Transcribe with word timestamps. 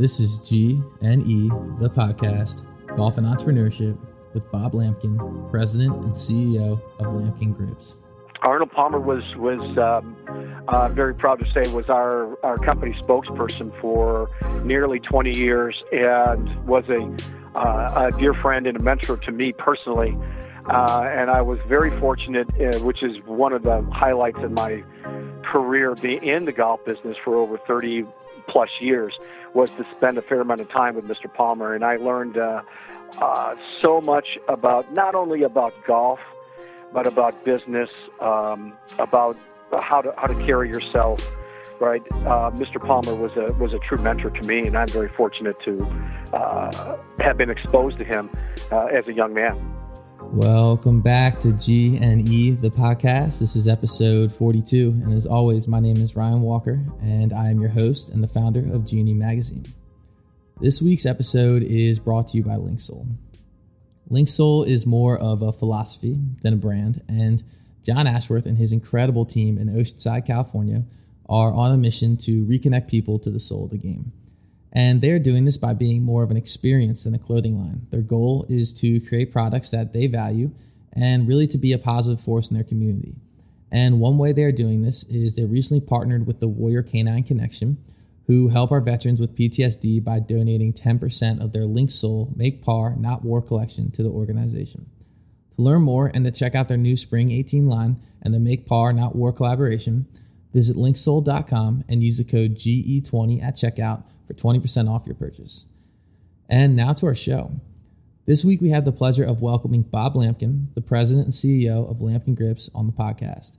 This 0.00 0.18
is 0.18 0.40
GNE, 0.40 1.78
the 1.78 1.90
podcast, 1.90 2.64
Golf 2.96 3.18
and 3.18 3.26
Entrepreneurship, 3.26 3.98
with 4.32 4.50
Bob 4.50 4.72
Lamkin, 4.72 5.50
President 5.50 5.94
and 6.02 6.14
CEO 6.14 6.80
of 6.98 7.06
Lamkin 7.08 7.54
Grips. 7.54 7.98
Arnold 8.40 8.70
Palmer 8.70 8.98
was 8.98 9.22
was 9.36 9.60
um, 9.76 10.16
uh, 10.68 10.88
very 10.88 11.14
proud 11.14 11.38
to 11.40 11.44
say 11.52 11.70
was 11.74 11.90
our 11.90 12.42
our 12.42 12.56
company 12.56 12.96
spokesperson 13.02 13.78
for 13.82 14.30
nearly 14.64 15.00
20 15.00 15.36
years 15.36 15.84
and 15.92 16.66
was 16.66 16.84
a 16.88 17.58
uh, 17.58 18.08
a 18.08 18.18
dear 18.18 18.32
friend 18.32 18.66
and 18.66 18.78
a 18.78 18.82
mentor 18.82 19.18
to 19.18 19.30
me 19.30 19.52
personally. 19.52 20.16
Uh, 20.64 21.10
and 21.12 21.28
I 21.28 21.42
was 21.42 21.58
very 21.68 21.90
fortunate, 22.00 22.48
uh, 22.58 22.78
which 22.78 23.02
is 23.02 23.22
one 23.26 23.52
of 23.52 23.64
the 23.64 23.82
highlights 23.92 24.38
in 24.38 24.54
my 24.54 24.82
career, 25.50 25.94
being 25.94 26.22
in 26.22 26.44
the 26.44 26.52
golf 26.52 26.84
business 26.84 27.16
for 27.24 27.36
over 27.36 27.58
30 27.58 28.04
plus 28.48 28.68
years, 28.80 29.18
was 29.54 29.68
to 29.70 29.86
spend 29.96 30.18
a 30.18 30.22
fair 30.22 30.40
amount 30.40 30.60
of 30.60 30.70
time 30.70 30.94
with 30.94 31.06
Mr. 31.06 31.32
Palmer, 31.32 31.74
and 31.74 31.84
I 31.84 31.96
learned 31.96 32.38
uh, 32.38 32.62
uh, 33.18 33.54
so 33.82 34.00
much 34.00 34.38
about 34.48 34.92
not 34.92 35.14
only 35.14 35.42
about 35.42 35.74
golf, 35.86 36.20
but 36.92 37.06
about 37.06 37.44
business, 37.44 37.90
um, 38.20 38.72
about 38.98 39.36
how 39.80 40.00
to 40.00 40.12
how 40.16 40.26
to 40.26 40.34
carry 40.46 40.68
yourself. 40.68 41.28
Right, 41.80 42.02
uh, 42.12 42.50
Mr. 42.50 42.78
Palmer 42.78 43.14
was 43.14 43.32
a 43.36 43.54
was 43.54 43.72
a 43.72 43.78
true 43.78 44.02
mentor 44.02 44.30
to 44.30 44.46
me, 44.46 44.66
and 44.66 44.76
I'm 44.76 44.88
very 44.88 45.08
fortunate 45.08 45.56
to 45.64 45.86
uh, 46.32 46.98
have 47.20 47.38
been 47.38 47.48
exposed 47.48 47.96
to 47.98 48.04
him 48.04 48.28
uh, 48.70 48.86
as 48.86 49.08
a 49.08 49.14
young 49.14 49.32
man. 49.32 49.69
Welcome 50.32 51.00
back 51.00 51.40
to 51.40 51.52
G 51.52 51.96
and 51.96 52.28
E, 52.28 52.52
the 52.52 52.70
podcast. 52.70 53.40
This 53.40 53.56
is 53.56 53.66
episode 53.66 54.32
42, 54.32 55.00
and 55.02 55.12
as 55.12 55.26
always, 55.26 55.66
my 55.66 55.80
name 55.80 55.96
is 55.96 56.14
Ryan 56.14 56.40
Walker, 56.40 56.80
and 57.02 57.32
I 57.32 57.50
am 57.50 57.60
your 57.60 57.68
host 57.68 58.10
and 58.10 58.22
the 58.22 58.28
founder 58.28 58.60
of 58.72 58.86
G 58.86 59.00
and 59.00 59.08
E 59.08 59.12
Magazine. 59.12 59.64
This 60.60 60.80
week's 60.80 61.04
episode 61.04 61.64
is 61.64 61.98
brought 61.98 62.28
to 62.28 62.36
you 62.36 62.44
by 62.44 62.54
Linksoul. 62.54 63.12
Linksoul 64.08 64.68
is 64.68 64.86
more 64.86 65.18
of 65.18 65.42
a 65.42 65.52
philosophy 65.52 66.16
than 66.42 66.54
a 66.54 66.56
brand, 66.56 67.02
and 67.08 67.42
John 67.84 68.06
Ashworth 68.06 68.46
and 68.46 68.56
his 68.56 68.70
incredible 68.70 69.24
team 69.24 69.58
in 69.58 69.68
Oceanside, 69.68 70.26
California, 70.26 70.84
are 71.28 71.52
on 71.52 71.72
a 71.72 71.76
mission 71.76 72.16
to 72.18 72.46
reconnect 72.46 72.86
people 72.86 73.18
to 73.18 73.30
the 73.30 73.40
soul 73.40 73.64
of 73.64 73.70
the 73.70 73.78
game. 73.78 74.12
And 74.72 75.00
they're 75.00 75.18
doing 75.18 75.44
this 75.44 75.56
by 75.56 75.74
being 75.74 76.02
more 76.02 76.22
of 76.22 76.30
an 76.30 76.36
experience 76.36 77.04
than 77.04 77.14
a 77.14 77.18
clothing 77.18 77.58
line. 77.58 77.86
Their 77.90 78.02
goal 78.02 78.46
is 78.48 78.72
to 78.74 79.00
create 79.00 79.32
products 79.32 79.72
that 79.72 79.92
they 79.92 80.06
value 80.06 80.52
and 80.92 81.26
really 81.26 81.46
to 81.48 81.58
be 81.58 81.72
a 81.72 81.78
positive 81.78 82.20
force 82.20 82.50
in 82.50 82.54
their 82.56 82.64
community. 82.64 83.14
And 83.72 84.00
one 84.00 84.18
way 84.18 84.32
they're 84.32 84.52
doing 84.52 84.82
this 84.82 85.04
is 85.04 85.36
they 85.36 85.44
recently 85.44 85.80
partnered 85.86 86.26
with 86.26 86.40
the 86.40 86.48
Warrior 86.48 86.82
Canine 86.82 87.22
Connection, 87.22 87.78
who 88.26 88.48
help 88.48 88.70
our 88.70 88.80
veterans 88.80 89.20
with 89.20 89.36
PTSD 89.36 90.02
by 90.02 90.20
donating 90.20 90.72
10% 90.72 91.42
of 91.42 91.52
their 91.52 91.66
Link 91.66 91.90
Linksoul 91.90 92.36
Make 92.36 92.62
Par 92.62 92.96
Not 92.96 93.24
War 93.24 93.42
collection 93.42 93.90
to 93.92 94.02
the 94.02 94.10
organization. 94.10 94.88
To 95.56 95.62
learn 95.62 95.82
more 95.82 96.10
and 96.12 96.24
to 96.24 96.30
check 96.30 96.54
out 96.54 96.68
their 96.68 96.76
new 96.76 96.96
Spring 96.96 97.30
18 97.30 97.68
line 97.68 98.00
and 98.22 98.32
the 98.32 98.40
Make 98.40 98.66
Par 98.66 98.92
Not 98.92 99.14
War 99.14 99.32
collaboration, 99.32 100.06
visit 100.52 100.76
linksoul.com 100.76 101.84
and 101.88 102.02
use 102.02 102.18
the 102.18 102.24
code 102.24 102.54
GE20 102.54 103.42
at 103.42 103.54
checkout 103.54 104.04
for 104.30 104.34
20% 104.34 104.88
off 104.88 105.06
your 105.06 105.16
purchase. 105.16 105.66
And 106.48 106.76
now 106.76 106.92
to 106.94 107.06
our 107.06 107.14
show. 107.14 107.52
This 108.26 108.44
week, 108.44 108.60
we 108.60 108.70
have 108.70 108.84
the 108.84 108.92
pleasure 108.92 109.24
of 109.24 109.42
welcoming 109.42 109.82
Bob 109.82 110.14
Lamkin, 110.14 110.72
the 110.74 110.80
president 110.80 111.26
and 111.26 111.34
CEO 111.34 111.90
of 111.90 111.98
Lamkin 111.98 112.36
Grips, 112.36 112.70
on 112.74 112.86
the 112.86 112.92
podcast. 112.92 113.58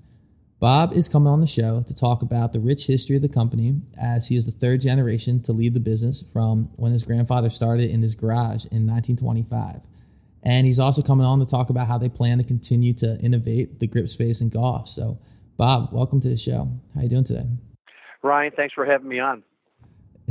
Bob 0.59 0.94
is 0.94 1.09
coming 1.09 1.27
on 1.27 1.42
the 1.42 1.47
show 1.47 1.83
to 1.88 1.94
talk 1.94 2.22
about 2.22 2.53
the 2.53 2.59
rich 2.59 2.86
history 2.86 3.16
of 3.16 3.22
the 3.22 3.27
company 3.27 3.81
as 3.99 4.27
he 4.27 4.36
is 4.36 4.45
the 4.45 4.52
third 4.52 4.80
generation 4.80 5.42
to 5.42 5.52
lead 5.52 5.73
the 5.73 5.80
business 5.80 6.23
from 6.31 6.69
when 6.75 6.94
his 6.94 7.03
grandfather 7.03 7.49
started 7.49 7.89
in 7.89 8.02
his 8.02 8.16
garage 8.16 8.66
in 8.66 8.88
1925. 8.88 9.81
And 10.43 10.65
he's 10.65 10.80
also 10.80 11.02
coming 11.02 11.26
on 11.26 11.39
to 11.39 11.45
talk 11.45 11.70
about 11.70 11.88
how 11.88 11.98
they 11.98 12.09
plan 12.09 12.38
to 12.38 12.43
continue 12.43 12.93
to 12.95 13.20
innovate 13.20 13.80
the 13.80 13.88
grip 13.88 14.08
space 14.08 14.42
in 14.42 14.49
golf. 14.49 14.88
So, 14.88 15.20
Bob, 15.58 15.89
welcome 15.92 16.21
to 16.21 16.30
the 16.30 16.38
show. 16.38 16.70
How 16.93 17.02
are 17.02 17.03
you 17.03 17.09
doing 17.09 17.23
today? 17.23 17.48
Ryan, 18.23 18.52
thanks 18.55 18.73
for 18.73 18.86
having 18.86 19.09
me 19.09 19.20
on. 19.20 19.43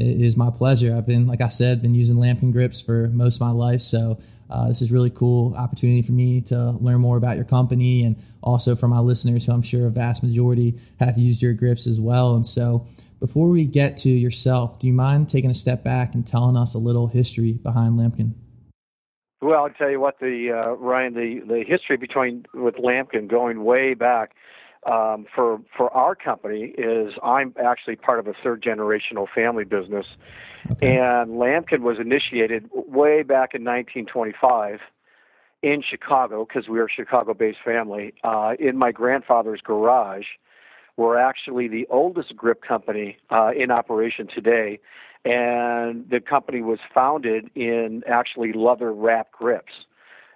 It 0.00 0.20
is 0.20 0.36
my 0.36 0.50
pleasure. 0.50 0.96
I've 0.96 1.06
been, 1.06 1.26
like 1.26 1.40
I 1.40 1.48
said, 1.48 1.82
been 1.82 1.94
using 1.94 2.16
Lamkin 2.16 2.52
grips 2.52 2.80
for 2.80 3.08
most 3.08 3.36
of 3.36 3.40
my 3.42 3.50
life. 3.50 3.80
So 3.80 4.18
uh, 4.48 4.68
this 4.68 4.82
is 4.82 4.90
really 4.90 5.10
cool 5.10 5.54
opportunity 5.54 6.02
for 6.02 6.12
me 6.12 6.40
to 6.42 6.70
learn 6.72 7.00
more 7.00 7.16
about 7.16 7.36
your 7.36 7.44
company 7.44 8.04
and 8.04 8.16
also 8.42 8.74
for 8.74 8.88
my 8.88 8.98
listeners 8.98 9.46
who 9.46 9.52
I'm 9.52 9.62
sure 9.62 9.86
a 9.86 9.90
vast 9.90 10.22
majority 10.22 10.78
have 10.98 11.18
used 11.18 11.42
your 11.42 11.52
grips 11.52 11.86
as 11.86 12.00
well. 12.00 12.34
And 12.34 12.46
so 12.46 12.86
before 13.20 13.48
we 13.48 13.66
get 13.66 13.98
to 13.98 14.10
yourself, 14.10 14.78
do 14.78 14.86
you 14.86 14.92
mind 14.92 15.28
taking 15.28 15.50
a 15.50 15.54
step 15.54 15.84
back 15.84 16.14
and 16.14 16.26
telling 16.26 16.56
us 16.56 16.74
a 16.74 16.78
little 16.78 17.06
history 17.06 17.52
behind 17.52 17.98
Lamkin? 17.98 18.32
Well, 19.42 19.64
I'll 19.64 19.70
tell 19.70 19.90
you 19.90 20.00
what, 20.00 20.18
the 20.20 20.50
uh, 20.52 20.72
Ryan, 20.72 21.14
the 21.14 21.40
the 21.46 21.64
history 21.66 21.96
between 21.96 22.44
with 22.52 22.74
Lamkin 22.74 23.28
going 23.28 23.64
way 23.64 23.94
back 23.94 24.32
um, 24.86 25.26
for 25.34 25.60
for 25.76 25.92
our 25.92 26.14
company 26.14 26.74
is 26.78 27.12
I'm 27.22 27.54
actually 27.62 27.96
part 27.96 28.18
of 28.18 28.26
a 28.26 28.32
third 28.42 28.62
generational 28.62 29.26
family 29.34 29.64
business, 29.64 30.06
okay. 30.72 30.96
and 30.96 31.32
Lamkin 31.32 31.80
was 31.80 31.98
initiated 32.00 32.68
way 32.72 33.22
back 33.22 33.54
in 33.54 33.62
1925 33.62 34.80
in 35.62 35.82
Chicago 35.88 36.46
because 36.46 36.68
we 36.68 36.78
are 36.78 36.86
a 36.86 36.90
Chicago-based 36.90 37.58
family. 37.64 38.14
Uh, 38.24 38.54
in 38.58 38.76
my 38.78 38.92
grandfather's 38.92 39.60
garage, 39.60 40.26
we're 40.96 41.18
actually 41.18 41.68
the 41.68 41.86
oldest 41.90 42.34
grip 42.34 42.62
company 42.62 43.18
uh, 43.30 43.50
in 43.56 43.70
operation 43.70 44.28
today, 44.34 44.80
and 45.24 46.08
the 46.08 46.20
company 46.20 46.62
was 46.62 46.78
founded 46.94 47.50
in 47.54 48.02
actually 48.06 48.52
leather 48.52 48.92
wrap 48.92 49.30
grips. 49.32 49.72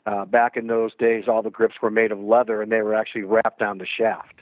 Uh, 0.06 0.24
back 0.24 0.56
in 0.56 0.66
those 0.66 0.94
days, 0.96 1.24
all 1.28 1.42
the 1.42 1.50
grips 1.50 1.76
were 1.80 1.90
made 1.90 2.12
of 2.12 2.18
leather 2.18 2.60
and 2.60 2.70
they 2.70 2.82
were 2.82 2.94
actually 2.94 3.22
wrapped 3.22 3.58
down 3.58 3.78
the 3.78 3.86
shaft. 3.86 4.40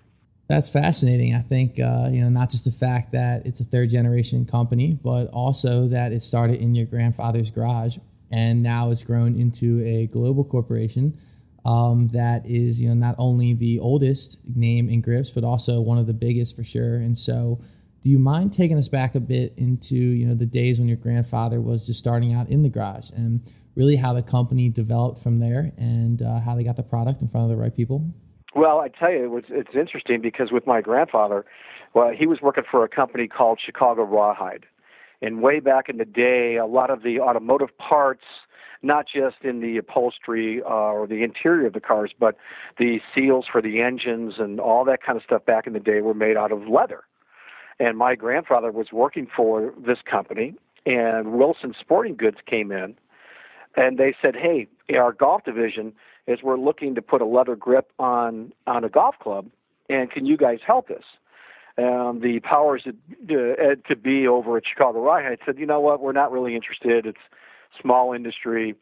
That's 0.49 0.71
fascinating. 0.71 1.34
I 1.34 1.41
think 1.41 1.78
uh, 1.78 2.09
you 2.11 2.21
know 2.21 2.28
not 2.28 2.50
just 2.50 2.65
the 2.65 2.73
fact 2.73 3.12
that 3.12 3.47
it's 3.47 3.61
a 3.61 3.65
third 3.65 3.89
generation 3.91 4.45
company, 4.45 4.99
but 5.03 5.28
also 5.28 5.89
that 5.89 6.12
it 6.12 6.21
started 6.21 6.61
in 6.61 6.75
your 6.75 6.87
grandfather's 6.87 7.50
garage 7.50 7.97
and 8.31 8.62
now 8.62 8.91
it's 8.91 9.05
grown 9.05 9.34
into 9.34 9.84
a 9.84 10.06
global 10.09 10.43
corporation 10.43 11.17
um, 11.65 12.06
that 12.09 12.44
is 12.47 12.81
you 12.81 12.89
know 12.89 12.94
not 12.94 13.15
only 13.19 13.55
the 13.55 13.79
oldest 13.79 14.39
name 14.56 14.89
in 14.89 15.00
grips, 15.00 15.31
but 15.31 15.44
also 15.44 15.81
one 15.81 15.99
of 15.99 16.06
the 16.06 16.12
biggest 16.12 16.56
for 16.56 16.65
sure. 16.65 16.97
And 16.97 17.17
so, 17.17 17.61
do 18.03 18.11
you 18.11 18.19
mind 18.19 18.53
taking 18.53 18.77
us 18.77 18.89
back 18.89 19.15
a 19.15 19.21
bit 19.21 19.55
into 19.57 19.95
you 19.95 20.27
know 20.27 20.35
the 20.35 20.47
days 20.47 20.79
when 20.79 20.89
your 20.89 20.97
grandfather 20.97 21.61
was 21.61 21.87
just 21.87 21.99
starting 21.99 22.33
out 22.33 22.49
in 22.49 22.63
the 22.63 22.69
garage 22.69 23.11
and 23.11 23.41
really 23.77 23.97
how 23.97 24.13
the 24.13 24.23
company 24.23 24.69
developed 24.69 25.23
from 25.23 25.39
there 25.39 25.73
and 25.79 26.21
uh, 26.23 26.41
how 26.41 26.55
they 26.55 26.65
got 26.65 26.77
the 26.77 26.83
product 26.83 27.23
in 27.23 27.29
front 27.29 27.51
of 27.51 27.57
the 27.57 27.57
right 27.57 27.75
people? 27.75 28.05
Well, 28.55 28.81
I 28.81 28.89
tell 28.89 29.11
you, 29.11 29.25
it 29.25 29.31
was, 29.31 29.45
it's 29.49 29.75
interesting 29.75 30.21
because 30.21 30.53
with 30.53 30.67
my 30.67 30.83
grandfather, 30.83 31.47
well, 31.95 32.11
he 32.15 32.27
was 32.27 32.41
working 32.43 32.65
for 32.71 32.85
a 32.85 32.89
company 32.89 33.27
called 33.29 33.61
Chicago 33.65 34.03
Rawhide, 34.03 34.67
and 35.23 35.41
way 35.41 35.61
back 35.61 35.89
in 35.89 35.97
the 35.97 36.05
day, 36.05 36.57
a 36.57 36.67
lot 36.67 36.91
of 36.91 37.03
the 37.03 37.21
automotive 37.21 37.71
parts, 37.79 38.25
not 38.83 39.07
just 39.07 39.37
in 39.43 39.61
the 39.61 39.79
upholstery 39.79 40.61
uh, 40.62 40.69
or 40.69 41.07
the 41.07 41.23
interior 41.23 41.69
of 41.69 41.73
the 41.73 41.81
cars, 41.81 42.12
but 42.19 42.37
the 42.79 42.99
seals 43.15 43.47
for 43.51 43.62
the 43.62 43.81
engines 43.81 44.35
and 44.39 44.61
all 44.61 44.85
that 44.85 45.03
kind 45.03 45.17
of 45.17 45.25
stuff 45.25 45.47
back 45.47 45.67
in 45.67 45.73
the 45.73 45.81
day 45.81 46.01
were 46.01 46.15
made 46.15 46.37
out 46.37 46.53
of 46.53 46.67
leather. 46.67 47.05
And 47.78 47.97
my 47.99 48.15
grandfather 48.15 48.71
was 48.71 48.88
working 48.93 49.27
for 49.34 49.72
this 49.78 49.99
company, 50.09 50.55
and 50.87 51.33
Wilson 51.33 51.75
Sporting 51.78 52.16
Goods 52.16 52.38
came 52.47 52.71
in, 52.71 52.97
and 53.77 53.99
they 53.99 54.15
said, 54.21 54.37
"Hey, 54.37 54.69
our 54.94 55.12
golf 55.12 55.44
division." 55.44 55.93
is 56.27 56.38
we're 56.43 56.59
looking 56.59 56.94
to 56.94 57.03
put 57.03 57.21
a 57.21 57.25
leather 57.25 57.56
grip 57.56 57.91
on 57.99 58.53
on 58.66 58.84
a 58.84 58.88
golf 58.88 59.16
club, 59.21 59.47
and 59.88 60.11
can 60.11 60.27
you 60.27 60.37
guys 60.37 60.59
help 60.66 60.91
us? 60.91 61.05
Um, 61.78 62.21
the 62.22 62.41
powers 62.41 62.84
that 62.84 62.94
uh, 63.31 63.88
to 63.88 63.97
be 63.97 64.26
over 64.29 64.58
at 64.58 64.64
Chicago 64.69 65.00
Rawhide 65.00 65.38
said, 65.44 65.58
you 65.58 65.67
know 65.67 65.81
what, 65.81 66.02
we're 66.02 66.12
not 66.12 66.31
really 66.31 66.55
interested. 66.55 67.06
It's 67.06 67.19
small 67.81 68.12
industry. 68.12 68.75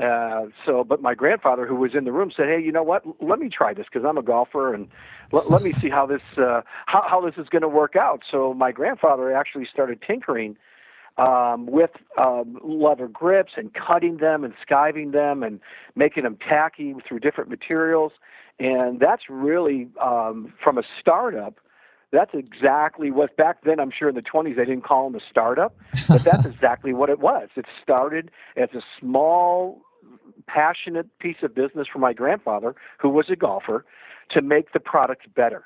Uh, 0.00 0.46
so, 0.64 0.84
but 0.84 1.02
my 1.02 1.14
grandfather, 1.14 1.66
who 1.66 1.76
was 1.76 1.90
in 1.94 2.04
the 2.04 2.12
room, 2.12 2.32
said, 2.34 2.46
"Hey, 2.46 2.62
you 2.62 2.72
know 2.72 2.82
what? 2.82 3.02
Let 3.20 3.38
me 3.38 3.50
try 3.50 3.74
this 3.74 3.86
because 3.92 4.06
I'm 4.08 4.16
a 4.16 4.22
golfer, 4.22 4.72
and 4.72 4.88
let, 5.32 5.50
let 5.50 5.62
me 5.62 5.74
see 5.82 5.90
how 5.90 6.06
this 6.06 6.22
uh, 6.38 6.62
how, 6.86 7.04
how 7.08 7.20
this 7.20 7.34
is 7.36 7.48
going 7.50 7.62
to 7.62 7.68
work 7.68 7.94
out." 7.94 8.22
So, 8.30 8.54
my 8.54 8.72
grandfather 8.72 9.34
actually 9.34 9.68
started 9.70 10.00
tinkering 10.00 10.56
um, 11.18 11.66
with 11.66 11.90
um, 12.18 12.58
leather 12.64 13.08
grips 13.08 13.52
and 13.56 13.70
cutting 13.74 14.16
them 14.16 14.44
and 14.44 14.54
skiving 14.66 15.12
them 15.12 15.42
and 15.42 15.60
making 15.94 16.22
them 16.22 16.38
tacky 16.48 16.94
through 17.06 17.20
different 17.20 17.50
materials. 17.50 18.12
And 18.58 19.00
that's 19.00 19.22
really 19.28 19.88
um, 20.00 20.52
from 20.62 20.78
a 20.78 20.82
startup. 21.00 21.58
That's 22.12 22.32
exactly 22.34 23.10
what 23.10 23.36
back 23.36 23.64
then. 23.64 23.80
I'm 23.80 23.90
sure 23.90 24.10
in 24.10 24.14
the 24.14 24.22
20s 24.22 24.56
they 24.56 24.66
didn't 24.66 24.84
call 24.84 25.10
them 25.10 25.18
a 25.18 25.24
startup, 25.30 25.74
but 26.08 26.22
that's 26.24 26.44
exactly 26.44 26.92
what 26.92 27.08
it 27.08 27.18
was. 27.18 27.48
It 27.56 27.64
started 27.82 28.30
as 28.56 28.68
a 28.74 28.82
small, 29.00 29.80
passionate 30.46 31.18
piece 31.18 31.38
of 31.42 31.54
business 31.54 31.88
for 31.90 31.98
my 31.98 32.12
grandfather, 32.12 32.74
who 33.00 33.08
was 33.08 33.26
a 33.30 33.36
golfer, 33.36 33.86
to 34.30 34.42
make 34.42 34.72
the 34.72 34.80
product 34.80 35.34
better, 35.34 35.64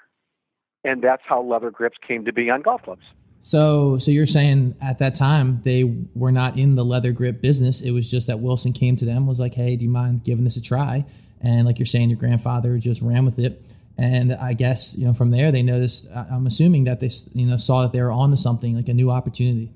and 0.84 1.02
that's 1.02 1.22
how 1.28 1.42
leather 1.42 1.70
grips 1.70 1.98
came 2.06 2.24
to 2.24 2.32
be 2.32 2.48
on 2.48 2.62
golf 2.62 2.82
clubs. 2.82 3.02
So, 3.42 3.98
so 3.98 4.10
you're 4.10 4.26
saying 4.26 4.76
at 4.80 4.98
that 4.98 5.14
time 5.14 5.60
they 5.62 5.84
were 6.14 6.32
not 6.32 6.56
in 6.56 6.74
the 6.74 6.84
leather 6.84 7.12
grip 7.12 7.40
business. 7.40 7.80
It 7.80 7.92
was 7.92 8.10
just 8.10 8.26
that 8.26 8.40
Wilson 8.40 8.72
came 8.72 8.96
to 8.96 9.04
them, 9.04 9.26
was 9.26 9.38
like, 9.38 9.54
"Hey, 9.54 9.76
do 9.76 9.84
you 9.84 9.90
mind 9.90 10.24
giving 10.24 10.44
this 10.44 10.56
a 10.56 10.62
try?" 10.62 11.04
And 11.40 11.66
like 11.66 11.78
you're 11.78 11.86
saying, 11.86 12.10
your 12.10 12.18
grandfather 12.18 12.78
just 12.78 13.02
ran 13.02 13.24
with 13.24 13.38
it. 13.38 13.62
And 13.98 14.32
I 14.32 14.52
guess 14.52 14.96
you 14.96 15.06
know 15.06 15.14
from 15.14 15.30
there 15.30 15.50
they 15.50 15.62
noticed. 15.62 16.06
I'm 16.14 16.46
assuming 16.46 16.84
that 16.84 17.00
they 17.00 17.10
you 17.34 17.46
know 17.46 17.56
saw 17.56 17.82
that 17.82 17.92
they 17.92 18.02
were 18.02 18.12
onto 18.12 18.36
something, 18.36 18.76
like 18.76 18.88
a 18.88 18.94
new 18.94 19.10
opportunity. 19.10 19.72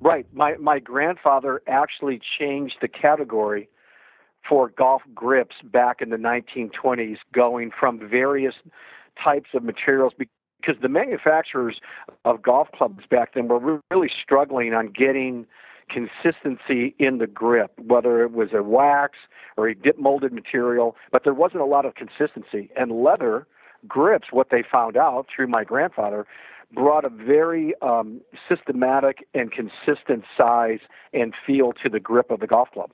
Right. 0.00 0.26
My 0.32 0.56
my 0.56 0.78
grandfather 0.78 1.60
actually 1.66 2.20
changed 2.38 2.76
the 2.80 2.88
category 2.88 3.68
for 4.48 4.68
golf 4.70 5.02
grips 5.14 5.56
back 5.64 6.00
in 6.00 6.10
the 6.10 6.16
1920s, 6.16 7.18
going 7.34 7.70
from 7.78 7.98
various 8.08 8.54
types 9.22 9.50
of 9.54 9.62
materials 9.64 10.12
because 10.16 10.80
the 10.80 10.88
manufacturers 10.88 11.80
of 12.24 12.42
golf 12.42 12.68
clubs 12.74 13.04
back 13.10 13.34
then 13.34 13.48
were 13.48 13.80
really 13.90 14.10
struggling 14.22 14.72
on 14.72 14.88
getting 14.88 15.46
consistency 15.88 16.94
in 16.98 17.18
the 17.18 17.26
grip, 17.26 17.72
whether 17.78 18.22
it 18.22 18.32
was 18.32 18.48
a 18.52 18.62
wax 18.62 19.18
or 19.56 19.68
a 19.68 19.74
dip 19.74 19.98
molded 19.98 20.32
material, 20.32 20.96
but 21.10 21.24
there 21.24 21.34
wasn't 21.34 21.60
a 21.60 21.66
lot 21.66 21.84
of 21.84 21.94
consistency. 21.94 22.70
And 22.76 23.02
leather 23.02 23.46
grips, 23.86 24.28
what 24.30 24.48
they 24.50 24.62
found 24.70 24.96
out 24.96 25.26
through 25.34 25.48
my 25.48 25.64
grandfather, 25.64 26.26
brought 26.72 27.04
a 27.04 27.08
very 27.08 27.74
um, 27.80 28.20
systematic 28.48 29.26
and 29.34 29.50
consistent 29.50 30.24
size 30.36 30.80
and 31.12 31.34
feel 31.46 31.72
to 31.82 31.88
the 31.88 32.00
grip 32.00 32.30
of 32.30 32.40
the 32.40 32.46
golf 32.46 32.68
club. 32.72 32.90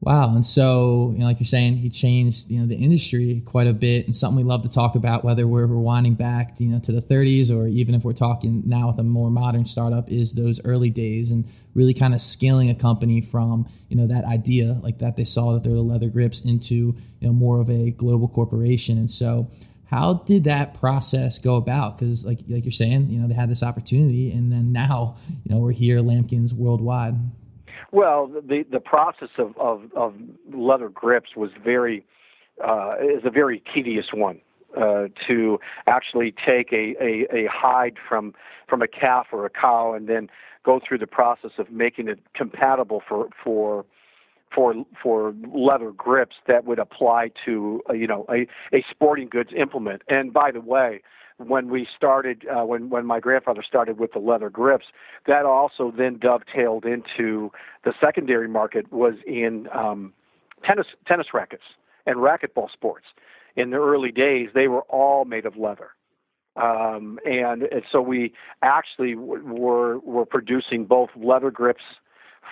Wow. 0.00 0.32
And 0.32 0.44
so, 0.46 1.10
you 1.12 1.18
know, 1.18 1.26
like 1.26 1.40
you're 1.40 1.46
saying, 1.46 1.78
he 1.78 1.90
changed, 1.90 2.50
you 2.50 2.60
know, 2.60 2.66
the 2.66 2.76
industry 2.76 3.42
quite 3.44 3.66
a 3.66 3.72
bit 3.72 4.06
and 4.06 4.14
something 4.14 4.36
we 4.36 4.44
love 4.44 4.62
to 4.62 4.68
talk 4.68 4.94
about, 4.94 5.24
whether 5.24 5.44
we're 5.44 5.66
rewinding 5.66 6.16
back, 6.16 6.60
you 6.60 6.68
know, 6.68 6.78
to 6.78 6.92
the 6.92 7.00
30s 7.02 7.50
or 7.50 7.66
even 7.66 7.96
if 7.96 8.04
we're 8.04 8.12
talking 8.12 8.62
now 8.64 8.86
with 8.88 8.98
a 9.00 9.02
more 9.02 9.28
modern 9.28 9.64
startup 9.64 10.08
is 10.08 10.34
those 10.34 10.64
early 10.64 10.90
days 10.90 11.32
and 11.32 11.46
really 11.74 11.94
kind 11.94 12.14
of 12.14 12.20
scaling 12.20 12.70
a 12.70 12.76
company 12.76 13.20
from, 13.20 13.68
you 13.88 13.96
know, 13.96 14.06
that 14.06 14.24
idea 14.24 14.78
like 14.84 14.98
that 14.98 15.16
they 15.16 15.24
saw 15.24 15.52
that 15.54 15.64
there 15.64 15.72
were 15.72 15.78
leather 15.78 16.08
grips 16.08 16.42
into, 16.42 16.74
you 16.74 17.26
know, 17.26 17.32
more 17.32 17.60
of 17.60 17.68
a 17.68 17.90
global 17.90 18.28
corporation. 18.28 18.98
And 18.98 19.10
so 19.10 19.50
how 19.86 20.14
did 20.14 20.44
that 20.44 20.74
process 20.74 21.40
go 21.40 21.56
about? 21.56 21.98
Because 21.98 22.24
like, 22.24 22.38
like 22.48 22.64
you're 22.64 22.70
saying, 22.70 23.10
you 23.10 23.18
know, 23.18 23.26
they 23.26 23.34
had 23.34 23.50
this 23.50 23.64
opportunity 23.64 24.30
and 24.30 24.52
then 24.52 24.70
now, 24.70 25.16
you 25.44 25.52
know, 25.52 25.58
we're 25.58 25.72
here, 25.72 25.98
Lamkins 25.98 26.52
worldwide. 26.52 27.16
Well, 27.90 28.26
the 28.26 28.64
the 28.70 28.80
process 28.80 29.30
of 29.38 29.56
of, 29.58 29.90
of 29.96 30.14
leather 30.52 30.88
grips 30.88 31.30
was 31.36 31.50
very 31.62 32.04
uh, 32.62 32.96
is 33.00 33.24
a 33.24 33.30
very 33.30 33.62
tedious 33.74 34.06
one. 34.12 34.40
Uh, 34.76 35.08
to 35.26 35.58
actually 35.86 36.30
take 36.30 36.74
a, 36.74 36.94
a, 37.02 37.26
a 37.34 37.48
hide 37.50 37.94
from 38.06 38.34
from 38.68 38.82
a 38.82 38.86
calf 38.86 39.28
or 39.32 39.46
a 39.46 39.50
cow 39.50 39.94
and 39.94 40.06
then 40.06 40.28
go 40.62 40.78
through 40.86 40.98
the 40.98 41.06
process 41.06 41.52
of 41.56 41.70
making 41.70 42.06
it 42.06 42.20
compatible 42.34 43.02
for 43.08 43.28
for 43.42 43.86
for 44.54 44.74
for 45.02 45.34
leather 45.54 45.90
grips 45.90 46.36
that 46.46 46.66
would 46.66 46.78
apply 46.78 47.30
to 47.46 47.80
uh, 47.88 47.94
you 47.94 48.06
know 48.06 48.26
a, 48.28 48.46
a 48.76 48.84
sporting 48.90 49.28
goods 49.28 49.50
implement. 49.56 50.02
And 50.06 50.34
by 50.34 50.50
the 50.50 50.60
way, 50.60 51.00
when 51.38 51.68
we 51.68 51.86
started, 51.96 52.44
uh, 52.48 52.64
when 52.64 52.90
when 52.90 53.06
my 53.06 53.20
grandfather 53.20 53.62
started 53.66 53.98
with 53.98 54.12
the 54.12 54.18
leather 54.18 54.50
grips, 54.50 54.86
that 55.26 55.44
also 55.44 55.92
then 55.96 56.18
dovetailed 56.18 56.84
into 56.84 57.50
the 57.84 57.92
secondary 58.00 58.48
market 58.48 58.92
was 58.92 59.14
in 59.26 59.68
um, 59.72 60.12
tennis 60.64 60.86
tennis 61.06 61.28
rackets 61.32 61.62
and 62.06 62.16
racquetball 62.16 62.70
sports. 62.72 63.06
In 63.56 63.70
the 63.70 63.76
early 63.76 64.12
days, 64.12 64.50
they 64.54 64.68
were 64.68 64.82
all 64.82 65.24
made 65.24 65.46
of 65.46 65.56
leather. 65.56 65.90
Um, 66.56 67.18
and, 67.24 67.62
and 67.62 67.82
so 67.90 68.00
we 68.00 68.32
actually 68.62 69.14
w- 69.14 69.44
were 69.44 69.98
were 70.00 70.26
producing 70.26 70.84
both 70.84 71.10
leather 71.16 71.52
grips 71.52 71.84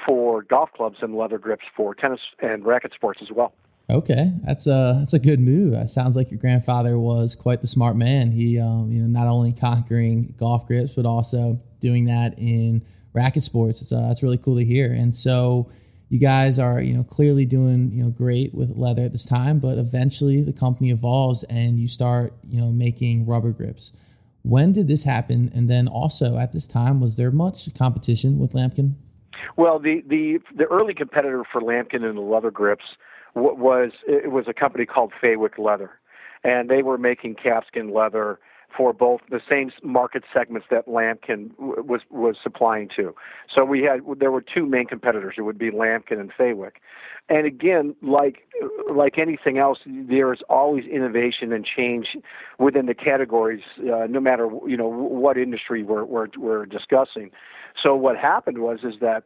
for 0.06 0.42
golf 0.42 0.70
clubs 0.76 0.98
and 1.00 1.16
leather 1.16 1.38
grips 1.38 1.64
for 1.76 1.94
tennis 1.94 2.20
and 2.40 2.64
racket 2.64 2.92
sports 2.94 3.20
as 3.22 3.28
well. 3.34 3.52
Okay, 3.88 4.32
that's 4.42 4.66
a 4.66 4.96
that's 4.98 5.14
a 5.14 5.18
good 5.20 5.38
move. 5.38 5.72
It 5.74 5.90
sounds 5.90 6.16
like 6.16 6.32
your 6.32 6.40
grandfather 6.40 6.98
was 6.98 7.36
quite 7.36 7.60
the 7.60 7.68
smart 7.68 7.96
man. 7.96 8.32
He, 8.32 8.58
um, 8.58 8.90
you 8.90 9.00
know, 9.00 9.06
not 9.06 9.28
only 9.28 9.52
conquering 9.52 10.34
golf 10.36 10.66
grips, 10.66 10.94
but 10.94 11.06
also 11.06 11.60
doing 11.78 12.06
that 12.06 12.36
in 12.36 12.84
racket 13.12 13.44
sports. 13.44 13.80
It's 13.80 13.92
uh, 13.92 14.08
that's 14.08 14.24
really 14.24 14.38
cool 14.38 14.56
to 14.56 14.64
hear. 14.64 14.92
And 14.92 15.14
so, 15.14 15.70
you 16.08 16.18
guys 16.18 16.58
are, 16.58 16.80
you 16.80 16.94
know, 16.94 17.04
clearly 17.04 17.46
doing, 17.46 17.92
you 17.92 18.02
know, 18.02 18.10
great 18.10 18.52
with 18.52 18.76
leather 18.76 19.02
at 19.02 19.12
this 19.12 19.24
time. 19.24 19.60
But 19.60 19.78
eventually, 19.78 20.42
the 20.42 20.52
company 20.52 20.90
evolves, 20.90 21.44
and 21.44 21.78
you 21.78 21.86
start, 21.86 22.34
you 22.42 22.60
know, 22.60 22.72
making 22.72 23.24
rubber 23.24 23.52
grips. 23.52 23.92
When 24.42 24.72
did 24.72 24.88
this 24.88 25.04
happen? 25.04 25.52
And 25.54 25.70
then 25.70 25.86
also 25.86 26.38
at 26.38 26.52
this 26.52 26.66
time, 26.66 27.00
was 27.00 27.14
there 27.14 27.30
much 27.30 27.72
competition 27.74 28.40
with 28.40 28.52
Lamkin? 28.52 28.94
Well, 29.56 29.78
the 29.78 30.02
the 30.08 30.40
the 30.56 30.64
early 30.64 30.92
competitor 30.92 31.44
for 31.52 31.60
Lamkin 31.60 32.08
in 32.08 32.16
the 32.16 32.20
leather 32.20 32.50
grips 32.50 32.84
was 33.36 33.92
it 34.06 34.32
was 34.32 34.46
a 34.48 34.54
company 34.54 34.86
called 34.86 35.12
Faywick 35.22 35.58
Leather, 35.58 35.90
and 36.42 36.68
they 36.68 36.82
were 36.82 36.98
making 36.98 37.36
calfskin 37.36 37.92
leather 37.92 38.38
for 38.76 38.92
both 38.92 39.20
the 39.30 39.40
same 39.48 39.70
market 39.82 40.24
segments 40.34 40.66
that 40.70 40.86
Lamkin 40.86 41.50
was 41.58 42.00
was 42.10 42.36
supplying 42.42 42.88
to. 42.96 43.14
So 43.54 43.64
we 43.64 43.82
had 43.82 44.00
there 44.18 44.30
were 44.30 44.42
two 44.42 44.66
main 44.66 44.86
competitors. 44.86 45.34
It 45.38 45.42
would 45.42 45.58
be 45.58 45.70
Lamkin 45.70 46.18
and 46.20 46.32
Faywick. 46.32 46.76
And 47.28 47.46
again, 47.46 47.94
like 48.02 48.48
like 48.90 49.18
anything 49.18 49.58
else, 49.58 49.78
there 49.86 50.32
is 50.32 50.40
always 50.48 50.84
innovation 50.84 51.52
and 51.52 51.64
change 51.64 52.08
within 52.58 52.86
the 52.86 52.94
categories, 52.94 53.62
uh, 53.80 54.06
no 54.08 54.20
matter 54.20 54.48
you 54.66 54.76
know 54.76 54.88
what 54.88 55.36
industry 55.36 55.82
we're, 55.82 56.04
we're 56.04 56.28
we're 56.36 56.66
discussing. 56.66 57.30
So 57.82 57.94
what 57.94 58.16
happened 58.16 58.58
was 58.58 58.80
is 58.82 58.94
that 59.00 59.24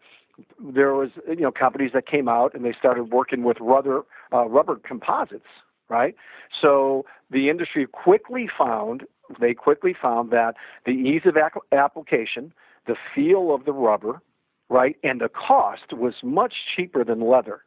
there 0.59 0.95
was 0.95 1.11
you 1.29 1.41
know 1.41 1.53
companies 1.53 1.91
that 1.95 2.07
came 2.07 2.29
out 2.29 2.55
and 2.55 2.65
they 2.65 2.75
started 2.79 3.13
working 3.13 3.43
with 3.43 3.57
rubber 3.61 4.05
uh, 4.33 4.47
rubber 4.47 4.77
composites 4.77 5.47
right? 5.91 6.15
So 6.63 7.05
the 7.31 7.51
industry 7.51 7.87
quickly 7.87 8.49
found 8.57 9.05
they 9.41 9.55
quickly 9.55 9.95
found 10.01 10.31
that 10.31 10.55
the 10.87 10.93
ease 10.93 11.23
of 11.25 11.37
application 11.73 12.55
the 12.87 12.97
feel 13.15 13.55
of 13.55 13.65
the 13.65 13.73
rubber 13.73 14.23
right 14.69 14.97
and 15.03 15.21
the 15.21 15.29
cost 15.29 15.93
was 15.93 16.15
much 16.23 16.55
cheaper 16.75 17.05
than 17.05 17.21
leather. 17.21 17.63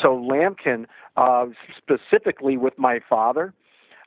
So 0.00 0.08
Lamkin, 0.08 0.84
uh, 1.16 1.46
specifically 1.76 2.56
with 2.56 2.78
my 2.78 3.00
father 3.08 3.54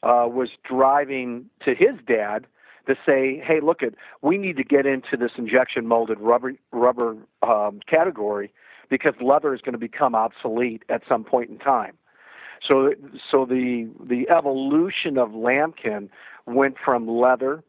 uh, 0.04 0.28
was 0.28 0.50
driving 0.64 1.46
to 1.66 1.72
his 1.72 1.96
dad 2.08 2.46
to 2.90 2.96
say, 3.06 3.42
hey, 3.46 3.60
look 3.62 3.82
at 3.82 3.94
we 4.22 4.38
need 4.38 4.58
to 4.58 4.64
get 4.64 4.86
into 4.86 5.16
this 5.18 5.32
injection 5.38 5.88
molded 5.88 6.20
rubber 6.20 6.54
rubber 6.72 7.16
um, 7.42 7.80
category 7.90 8.52
because 8.90 9.14
leather 9.22 9.54
is 9.54 9.62
going 9.62 9.74
to 9.74 9.80
become 9.80 10.16
obsolete 10.16 10.84
at 10.90 11.02
some 11.08 11.24
point 11.24 11.50
in 11.50 11.58
time. 11.60 11.94
So 12.68 12.94
so 13.32 13.46
the 13.46 13.90
the 14.04 14.30
evolution 14.30 15.18
of 15.18 15.30
Lamkin 15.30 16.10
went 16.46 16.76
from 16.84 17.08
leather 17.08 17.64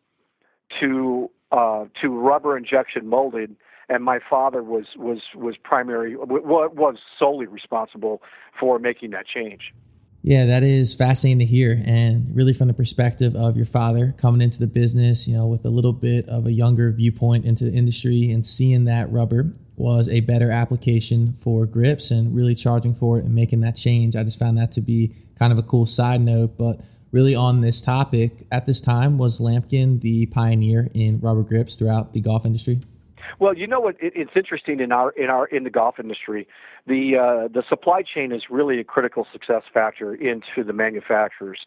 to 0.80 1.30
uh, 1.52 1.84
to 2.00 2.08
rubber 2.08 2.56
injection 2.56 3.06
molded 3.06 3.54
and 3.90 4.04
my 4.04 4.20
father 4.30 4.62
was 4.62 4.86
was 4.96 5.18
was 5.34 5.56
primary 5.62 6.16
was 6.16 6.96
solely 7.18 7.46
responsible 7.46 8.22
for 8.58 8.78
making 8.78 9.10
that 9.10 9.26
change. 9.26 9.74
Yeah, 10.22 10.46
that 10.46 10.62
is 10.62 10.94
fascinating 10.94 11.38
to 11.38 11.46
hear. 11.46 11.82
And 11.86 12.34
really, 12.36 12.52
from 12.52 12.68
the 12.68 12.74
perspective 12.74 13.34
of 13.34 13.56
your 13.56 13.64
father 13.64 14.14
coming 14.18 14.42
into 14.42 14.58
the 14.58 14.66
business, 14.66 15.26
you 15.26 15.34
know, 15.34 15.46
with 15.46 15.64
a 15.64 15.70
little 15.70 15.94
bit 15.94 16.28
of 16.28 16.46
a 16.46 16.52
younger 16.52 16.92
viewpoint 16.92 17.46
into 17.46 17.64
the 17.64 17.72
industry 17.72 18.30
and 18.30 18.44
seeing 18.44 18.84
that 18.84 19.10
rubber 19.10 19.54
was 19.76 20.10
a 20.10 20.20
better 20.20 20.50
application 20.50 21.32
for 21.32 21.64
grips 21.64 22.10
and 22.10 22.34
really 22.34 22.54
charging 22.54 22.94
for 22.94 23.18
it 23.18 23.24
and 23.24 23.34
making 23.34 23.60
that 23.60 23.76
change. 23.76 24.14
I 24.14 24.22
just 24.22 24.38
found 24.38 24.58
that 24.58 24.72
to 24.72 24.82
be 24.82 25.14
kind 25.38 25.52
of 25.54 25.58
a 25.58 25.62
cool 25.62 25.86
side 25.86 26.20
note. 26.20 26.58
But 26.58 26.82
really, 27.12 27.34
on 27.34 27.62
this 27.62 27.80
topic, 27.80 28.46
at 28.52 28.66
this 28.66 28.82
time, 28.82 29.16
was 29.16 29.40
Lamkin 29.40 30.02
the 30.02 30.26
pioneer 30.26 30.88
in 30.92 31.18
rubber 31.20 31.42
grips 31.42 31.76
throughout 31.76 32.12
the 32.12 32.20
golf 32.20 32.44
industry? 32.44 32.80
Well, 33.40 33.56
you 33.56 33.66
know 33.66 33.80
what? 33.80 33.96
It, 34.00 34.12
it's 34.14 34.32
interesting 34.36 34.80
in 34.80 34.92
our 34.92 35.10
in 35.12 35.30
our 35.30 35.46
in 35.46 35.64
the 35.64 35.70
golf 35.70 35.98
industry, 35.98 36.46
the 36.86 37.16
uh, 37.16 37.48
the 37.48 37.62
supply 37.68 38.02
chain 38.02 38.32
is 38.32 38.42
really 38.50 38.78
a 38.78 38.84
critical 38.84 39.26
success 39.32 39.62
factor 39.72 40.14
into 40.14 40.62
the 40.64 40.74
manufacturers. 40.74 41.60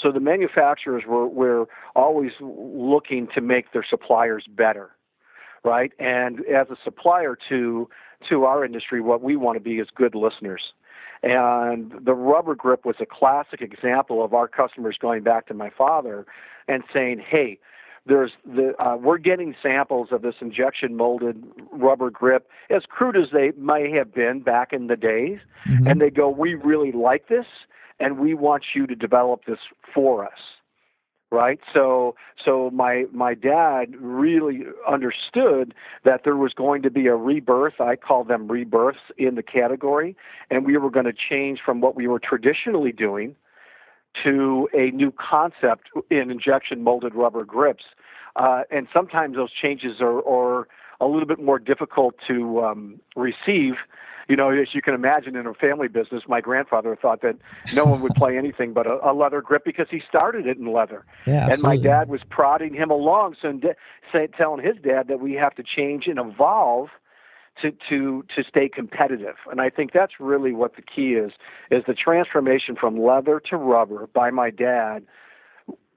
So 0.00 0.12
the 0.12 0.20
manufacturers 0.20 1.02
were 1.06 1.26
were 1.26 1.66
always 1.96 2.30
looking 2.40 3.26
to 3.34 3.40
make 3.40 3.72
their 3.72 3.84
suppliers 3.88 4.44
better, 4.48 4.92
right? 5.64 5.90
And 5.98 6.40
as 6.46 6.68
a 6.70 6.76
supplier 6.84 7.36
to 7.48 7.88
to 8.28 8.44
our 8.44 8.64
industry, 8.64 9.00
what 9.00 9.20
we 9.20 9.34
want 9.34 9.56
to 9.56 9.60
be 9.60 9.78
is 9.80 9.88
good 9.94 10.14
listeners. 10.14 10.62
And 11.24 11.92
the 12.04 12.14
rubber 12.14 12.54
grip 12.54 12.84
was 12.84 12.96
a 13.00 13.06
classic 13.06 13.62
example 13.62 14.24
of 14.24 14.32
our 14.32 14.46
customers 14.46 14.96
going 15.00 15.24
back 15.24 15.48
to 15.48 15.54
my 15.54 15.70
father 15.70 16.24
and 16.68 16.84
saying, 16.94 17.18
"Hey, 17.18 17.58
there's 18.06 18.32
the 18.44 18.74
uh, 18.82 18.96
we're 18.96 19.18
getting 19.18 19.54
samples 19.62 20.08
of 20.12 20.22
this 20.22 20.36
injection 20.40 20.96
molded 20.96 21.42
rubber 21.72 22.10
grip, 22.10 22.48
as 22.70 22.82
crude 22.88 23.16
as 23.16 23.28
they 23.32 23.52
may 23.58 23.90
have 23.90 24.14
been 24.14 24.40
back 24.40 24.72
in 24.72 24.86
the 24.86 24.96
days, 24.96 25.38
mm-hmm. 25.68 25.86
and 25.86 26.00
they 26.00 26.10
go, 26.10 26.28
we 26.28 26.54
really 26.54 26.92
like 26.92 27.28
this, 27.28 27.46
and 27.98 28.18
we 28.18 28.34
want 28.34 28.64
you 28.74 28.86
to 28.86 28.94
develop 28.94 29.44
this 29.46 29.58
for 29.94 30.24
us. 30.24 30.38
right 31.30 31.58
so 31.74 32.14
so 32.44 32.70
my 32.70 33.04
my 33.12 33.34
dad 33.34 33.94
really 33.98 34.60
understood 34.88 35.74
that 36.04 36.22
there 36.22 36.36
was 36.36 36.52
going 36.52 36.82
to 36.82 36.90
be 36.90 37.08
a 37.08 37.16
rebirth 37.16 37.80
i 37.80 37.96
call 37.96 38.22
them 38.22 38.46
rebirths 38.46 39.10
in 39.18 39.34
the 39.34 39.42
category 39.42 40.16
and 40.50 40.64
we 40.64 40.76
were 40.76 40.90
going 40.90 41.04
to 41.06 41.12
change 41.12 41.58
from 41.64 41.80
what 41.80 41.96
we 41.96 42.06
were 42.06 42.20
traditionally 42.20 42.92
doing 42.92 43.34
to 44.24 44.68
a 44.72 44.90
new 44.90 45.12
concept 45.12 45.88
in 46.10 46.30
injection 46.30 46.82
molded 46.82 47.14
rubber 47.14 47.44
grips. 47.44 47.84
Uh, 48.36 48.62
and 48.70 48.86
sometimes 48.92 49.36
those 49.36 49.52
changes 49.52 50.00
are, 50.00 50.26
are 50.28 50.68
a 51.00 51.06
little 51.06 51.26
bit 51.26 51.40
more 51.40 51.58
difficult 51.58 52.14
to 52.26 52.62
um, 52.62 53.00
receive. 53.14 53.74
You 54.28 54.34
know, 54.34 54.50
as 54.50 54.68
you 54.74 54.82
can 54.82 54.92
imagine, 54.92 55.36
in 55.36 55.46
a 55.46 55.54
family 55.54 55.86
business, 55.86 56.24
my 56.26 56.40
grandfather 56.40 56.98
thought 57.00 57.22
that 57.22 57.36
no 57.74 57.84
one 57.84 58.00
would 58.02 58.14
play 58.14 58.36
anything 58.36 58.72
but 58.72 58.86
a, 58.86 58.98
a 59.08 59.12
leather 59.12 59.40
grip 59.40 59.64
because 59.64 59.86
he 59.88 60.02
started 60.06 60.46
it 60.46 60.58
in 60.58 60.72
leather. 60.72 61.04
Yeah, 61.26 61.48
and 61.48 61.62
my 61.62 61.76
dad 61.76 62.08
was 62.08 62.22
prodding 62.28 62.74
him 62.74 62.90
along, 62.90 63.36
so 63.40 63.58
say, 64.12 64.26
telling 64.36 64.64
his 64.64 64.76
dad 64.82 65.06
that 65.08 65.20
we 65.20 65.34
have 65.34 65.54
to 65.54 65.62
change 65.62 66.06
and 66.08 66.18
evolve 66.18 66.88
to 67.62 67.72
to 67.88 68.24
to 68.34 68.44
stay 68.48 68.68
competitive. 68.68 69.36
And 69.50 69.60
I 69.60 69.70
think 69.70 69.92
that's 69.92 70.14
really 70.20 70.52
what 70.52 70.76
the 70.76 70.82
key 70.82 71.14
is: 71.14 71.32
is 71.70 71.84
the 71.86 71.94
transformation 71.94 72.76
from 72.78 72.98
leather 73.00 73.40
to 73.50 73.56
rubber 73.56 74.08
by 74.12 74.30
my 74.30 74.50
dad 74.50 75.04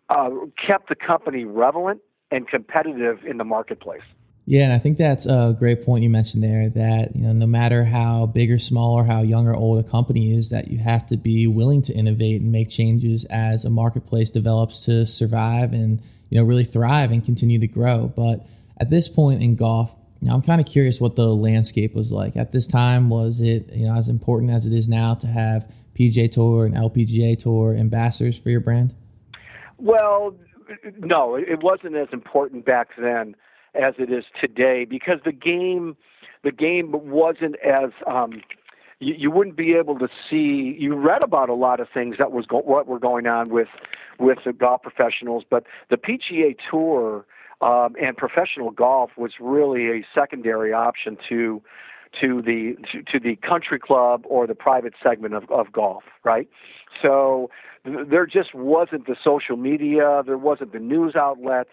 uh, 0.09 0.29
kept 0.65 0.89
the 0.89 0.95
company 0.95 1.45
relevant 1.45 2.01
and 2.31 2.47
competitive 2.47 3.19
in 3.25 3.37
the 3.37 3.43
marketplace. 3.43 4.01
Yeah, 4.45 4.63
and 4.63 4.73
I 4.73 4.79
think 4.79 4.97
that's 4.97 5.27
a 5.27 5.55
great 5.57 5.85
point 5.85 6.03
you 6.03 6.09
mentioned 6.09 6.43
there. 6.43 6.69
That 6.69 7.15
you 7.15 7.21
know, 7.21 7.33
no 7.33 7.45
matter 7.45 7.83
how 7.83 8.25
big 8.25 8.49
or 8.49 8.57
small 8.57 8.95
or 8.95 9.03
how 9.03 9.21
young 9.21 9.47
or 9.47 9.55
old 9.55 9.85
a 9.85 9.87
company 9.87 10.35
is, 10.35 10.49
that 10.49 10.69
you 10.69 10.79
have 10.79 11.05
to 11.07 11.17
be 11.17 11.45
willing 11.45 11.83
to 11.83 11.93
innovate 11.93 12.41
and 12.41 12.51
make 12.51 12.69
changes 12.69 13.25
as 13.25 13.63
a 13.63 13.69
marketplace 13.69 14.31
develops 14.31 14.85
to 14.85 15.05
survive 15.05 15.71
and 15.73 16.01
you 16.31 16.39
know 16.39 16.43
really 16.43 16.63
thrive 16.63 17.11
and 17.11 17.23
continue 17.23 17.59
to 17.59 17.67
grow. 17.67 18.11
But 18.15 18.47
at 18.79 18.89
this 18.89 19.07
point 19.07 19.43
in 19.43 19.55
golf, 19.55 19.95
know, 20.27 20.35
I'm 20.35 20.41
kind 20.41 20.59
of 20.59 20.67
curious 20.67 20.99
what 20.99 21.15
the 21.15 21.27
landscape 21.27 21.95
was 21.95 22.11
like 22.11 22.35
at 22.35 22.51
this 22.51 22.67
time. 22.67 23.09
Was 23.09 23.41
it 23.41 23.71
you 23.73 23.87
know 23.87 23.95
as 23.95 24.09
important 24.09 24.51
as 24.51 24.65
it 24.65 24.73
is 24.73 24.89
now 24.89 25.15
to 25.15 25.27
have 25.27 25.71
PGA 25.97 26.31
Tour 26.31 26.65
and 26.65 26.75
LPGA 26.75 27.37
Tour 27.37 27.75
ambassadors 27.75 28.37
for 28.37 28.49
your 28.49 28.59
brand? 28.59 28.93
Well, 29.77 30.35
no, 30.99 31.35
it 31.35 31.63
wasn't 31.63 31.95
as 31.95 32.09
important 32.11 32.65
back 32.65 32.89
then 32.97 33.35
as 33.75 33.93
it 33.97 34.11
is 34.11 34.25
today 34.39 34.85
because 34.85 35.19
the 35.23 35.31
game 35.31 35.95
the 36.43 36.51
game 36.51 36.91
wasn't 36.91 37.55
as 37.65 37.91
um, 38.07 38.41
you, 38.99 39.13
you 39.17 39.31
wouldn't 39.31 39.57
be 39.57 39.73
able 39.73 39.97
to 39.99 40.07
see. 40.29 40.75
You 40.77 40.95
read 40.95 41.21
about 41.21 41.49
a 41.49 41.53
lot 41.53 41.79
of 41.79 41.87
things 41.93 42.15
that 42.17 42.31
was 42.31 42.45
go- 42.45 42.61
what 42.61 42.87
were 42.87 42.99
going 42.99 43.27
on 43.27 43.49
with 43.49 43.67
with 44.19 44.39
the 44.45 44.53
golf 44.53 44.81
professionals, 44.81 45.43
but 45.49 45.63
the 45.89 45.97
PGA 45.97 46.55
Tour 46.69 47.25
um, 47.61 47.95
and 48.01 48.15
professional 48.17 48.71
golf 48.71 49.11
was 49.17 49.33
really 49.39 49.89
a 49.89 50.05
secondary 50.13 50.73
option 50.73 51.17
to 51.29 51.61
to 52.21 52.41
the 52.41 52.75
to, 52.91 53.03
to 53.03 53.19
the 53.19 53.35
country 53.35 53.79
club 53.79 54.23
or 54.27 54.47
the 54.47 54.55
private 54.55 54.93
segment 55.01 55.33
of, 55.33 55.49
of 55.51 55.71
golf, 55.71 56.03
right? 56.23 56.49
So 57.01 57.51
th- 57.85 58.07
there 58.09 58.25
just 58.25 58.55
wasn't 58.55 59.05
the 59.05 59.15
social 59.23 59.57
media, 59.57 60.23
there 60.25 60.37
wasn't 60.37 60.73
the 60.73 60.79
news 60.79 61.15
outlets 61.15 61.69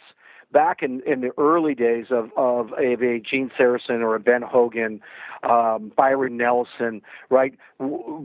back 0.52 0.82
in, 0.82 1.02
in 1.06 1.20
the 1.20 1.30
early 1.38 1.74
days 1.74 2.06
of, 2.10 2.30
of, 2.36 2.72
of 2.72 3.02
a 3.02 3.20
Gene 3.20 3.50
Sarazen 3.58 4.00
or 4.00 4.14
a 4.14 4.20
Ben 4.20 4.42
Hogan, 4.42 5.00
um, 5.42 5.92
Byron 5.96 6.36
Nelson, 6.36 7.02
right? 7.30 7.54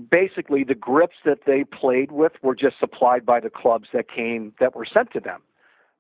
Basically, 0.10 0.64
the 0.64 0.76
grips 0.76 1.16
that 1.26 1.40
they 1.46 1.64
played 1.64 2.12
with 2.12 2.34
were 2.42 2.56
just 2.56 2.80
supplied 2.80 3.26
by 3.26 3.40
the 3.40 3.50
clubs 3.50 3.90
that 3.94 4.06
came 4.10 4.54
that 4.60 4.76
were 4.76 4.86
sent 4.86 5.12
to 5.14 5.20
them, 5.20 5.42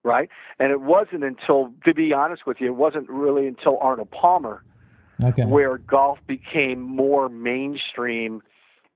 right? 0.04 0.30
And 0.60 0.72
it 0.72 0.82
wasn't 0.82 1.24
until, 1.24 1.74
to 1.86 1.94
be 1.94 2.14
honest 2.14 2.46
with 2.46 2.58
you, 2.60 2.68
it 2.68 2.76
wasn't 2.76 3.10
really 3.10 3.48
until 3.48 3.78
Arnold 3.80 4.12
Palmer 4.12 4.64
okay. 5.24 5.46
where 5.46 5.78
golf 5.78 6.20
became 6.28 6.82
more 6.82 7.30
mainstream 7.30 8.42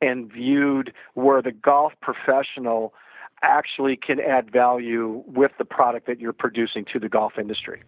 and 0.02 0.32
viewed 0.32 0.94
where 1.14 1.42
the 1.42 1.52
golf 1.52 1.94
professional 2.02 2.94
actually 3.42 3.98
can 3.98 4.20
add 4.20 4.52
value 4.52 5.24
with 5.28 5.52
the 5.58 5.66
product 5.66 6.08
that 6.08 6.20
you're 6.20 6.34
producing 6.34 6.86
to 6.94 7.00
the 7.00 7.10
golf 7.10 7.34
industry. 7.40 7.84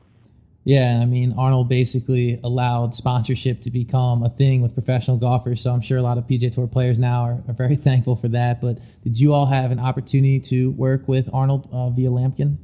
Yeah, 0.64 1.00
I 1.02 1.06
mean, 1.06 1.34
Arnold 1.38 1.70
basically 1.70 2.42
allowed 2.44 2.94
sponsorship 2.94 3.62
to 3.62 3.72
become 3.72 4.22
a 4.22 4.30
thing 4.30 4.62
with 4.62 4.74
professional 4.74 5.16
golfers. 5.16 5.62
So 5.62 5.72
I'm 5.72 5.80
sure 5.80 5.98
a 5.98 6.02
lot 6.02 6.18
of 6.18 6.26
PGA 6.28 6.52
Tour 6.52 6.68
players 6.68 7.00
now 7.00 7.22
are, 7.22 7.44
are 7.48 7.54
very 7.54 7.76
thankful 7.88 8.18
for 8.18 8.28
that. 8.30 8.60
But 8.60 8.80
did 9.02 9.18
you 9.18 9.34
all 9.34 9.46
have 9.46 9.72
an 9.72 9.80
opportunity 9.80 10.42
to 10.42 10.72
work 10.72 11.08
with 11.08 11.30
Arnold 11.32 11.70
uh, 11.72 11.90
via 11.92 12.10
Lamkin? 12.10 12.58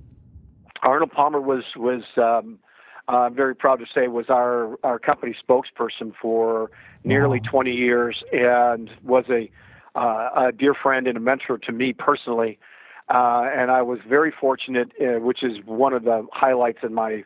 Arnold 0.84 1.12
Palmer 1.12 1.42
was 1.42 1.64
was 1.76 2.04
um, 2.18 2.60
uh, 3.08 3.12
I'm 3.12 3.36
very 3.36 3.56
proud 3.56 3.78
to 3.78 3.86
say 3.94 4.08
was 4.08 4.26
our 4.30 4.78
our 4.84 5.00
company 5.00 5.36
spokesperson 5.48 6.14
for 6.22 6.72
nearly 7.04 7.40
wow. 7.46 7.52
20 7.52 7.72
years 7.72 8.24
and 8.32 8.90
was 9.04 9.26
a 9.30 9.50
uh, 9.96 10.48
a 10.48 10.52
dear 10.52 10.74
friend 10.74 11.08
and 11.08 11.18
a 11.18 11.20
mentor 11.20 11.58
to 11.58 11.72
me 11.72 11.94
personally. 11.94 12.60
Uh, 13.10 13.50
and 13.54 13.70
I 13.70 13.82
was 13.82 14.00
very 14.08 14.32
fortunate, 14.32 14.92
uh, 15.00 15.20
which 15.20 15.44
is 15.44 15.58
one 15.66 15.94
of 15.94 16.04
the 16.04 16.26
highlights 16.32 16.80
in 16.84 16.94
my 16.94 17.24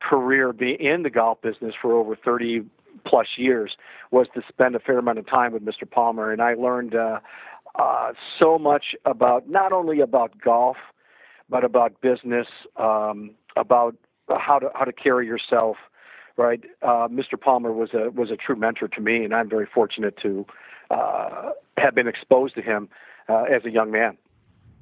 career 0.00 0.52
being 0.52 0.80
in 0.80 1.02
the 1.02 1.10
golf 1.10 1.42
business 1.42 1.74
for 1.80 1.92
over 1.92 2.16
30 2.16 2.62
plus 3.06 3.26
years, 3.36 3.76
was 4.10 4.26
to 4.34 4.42
spend 4.48 4.74
a 4.74 4.80
fair 4.80 4.98
amount 4.98 5.18
of 5.18 5.26
time 5.26 5.52
with 5.52 5.62
Mr. 5.64 5.88
Palmer. 5.88 6.32
And 6.32 6.40
I 6.40 6.54
learned 6.54 6.94
uh, 6.94 7.20
uh, 7.78 8.12
so 8.38 8.58
much 8.58 8.94
about 9.04 9.48
not 9.48 9.72
only 9.72 10.00
about 10.00 10.40
golf, 10.40 10.78
but 11.50 11.64
about 11.64 12.00
business, 12.00 12.46
um, 12.76 13.32
about 13.56 13.96
how 14.28 14.58
to 14.58 14.70
how 14.74 14.84
to 14.84 14.92
carry 14.92 15.26
yourself. 15.26 15.76
Right, 16.36 16.62
uh, 16.80 17.08
Mr. 17.08 17.38
Palmer 17.38 17.72
was 17.72 17.90
a 17.92 18.10
was 18.10 18.30
a 18.30 18.36
true 18.36 18.56
mentor 18.56 18.88
to 18.88 19.00
me, 19.00 19.24
and 19.24 19.34
I'm 19.34 19.50
very 19.50 19.66
fortunate 19.66 20.16
to 20.22 20.46
uh, 20.90 21.50
have 21.76 21.94
been 21.94 22.06
exposed 22.06 22.54
to 22.54 22.62
him 22.62 22.88
uh, 23.28 23.42
as 23.42 23.64
a 23.64 23.70
young 23.70 23.90
man. 23.90 24.16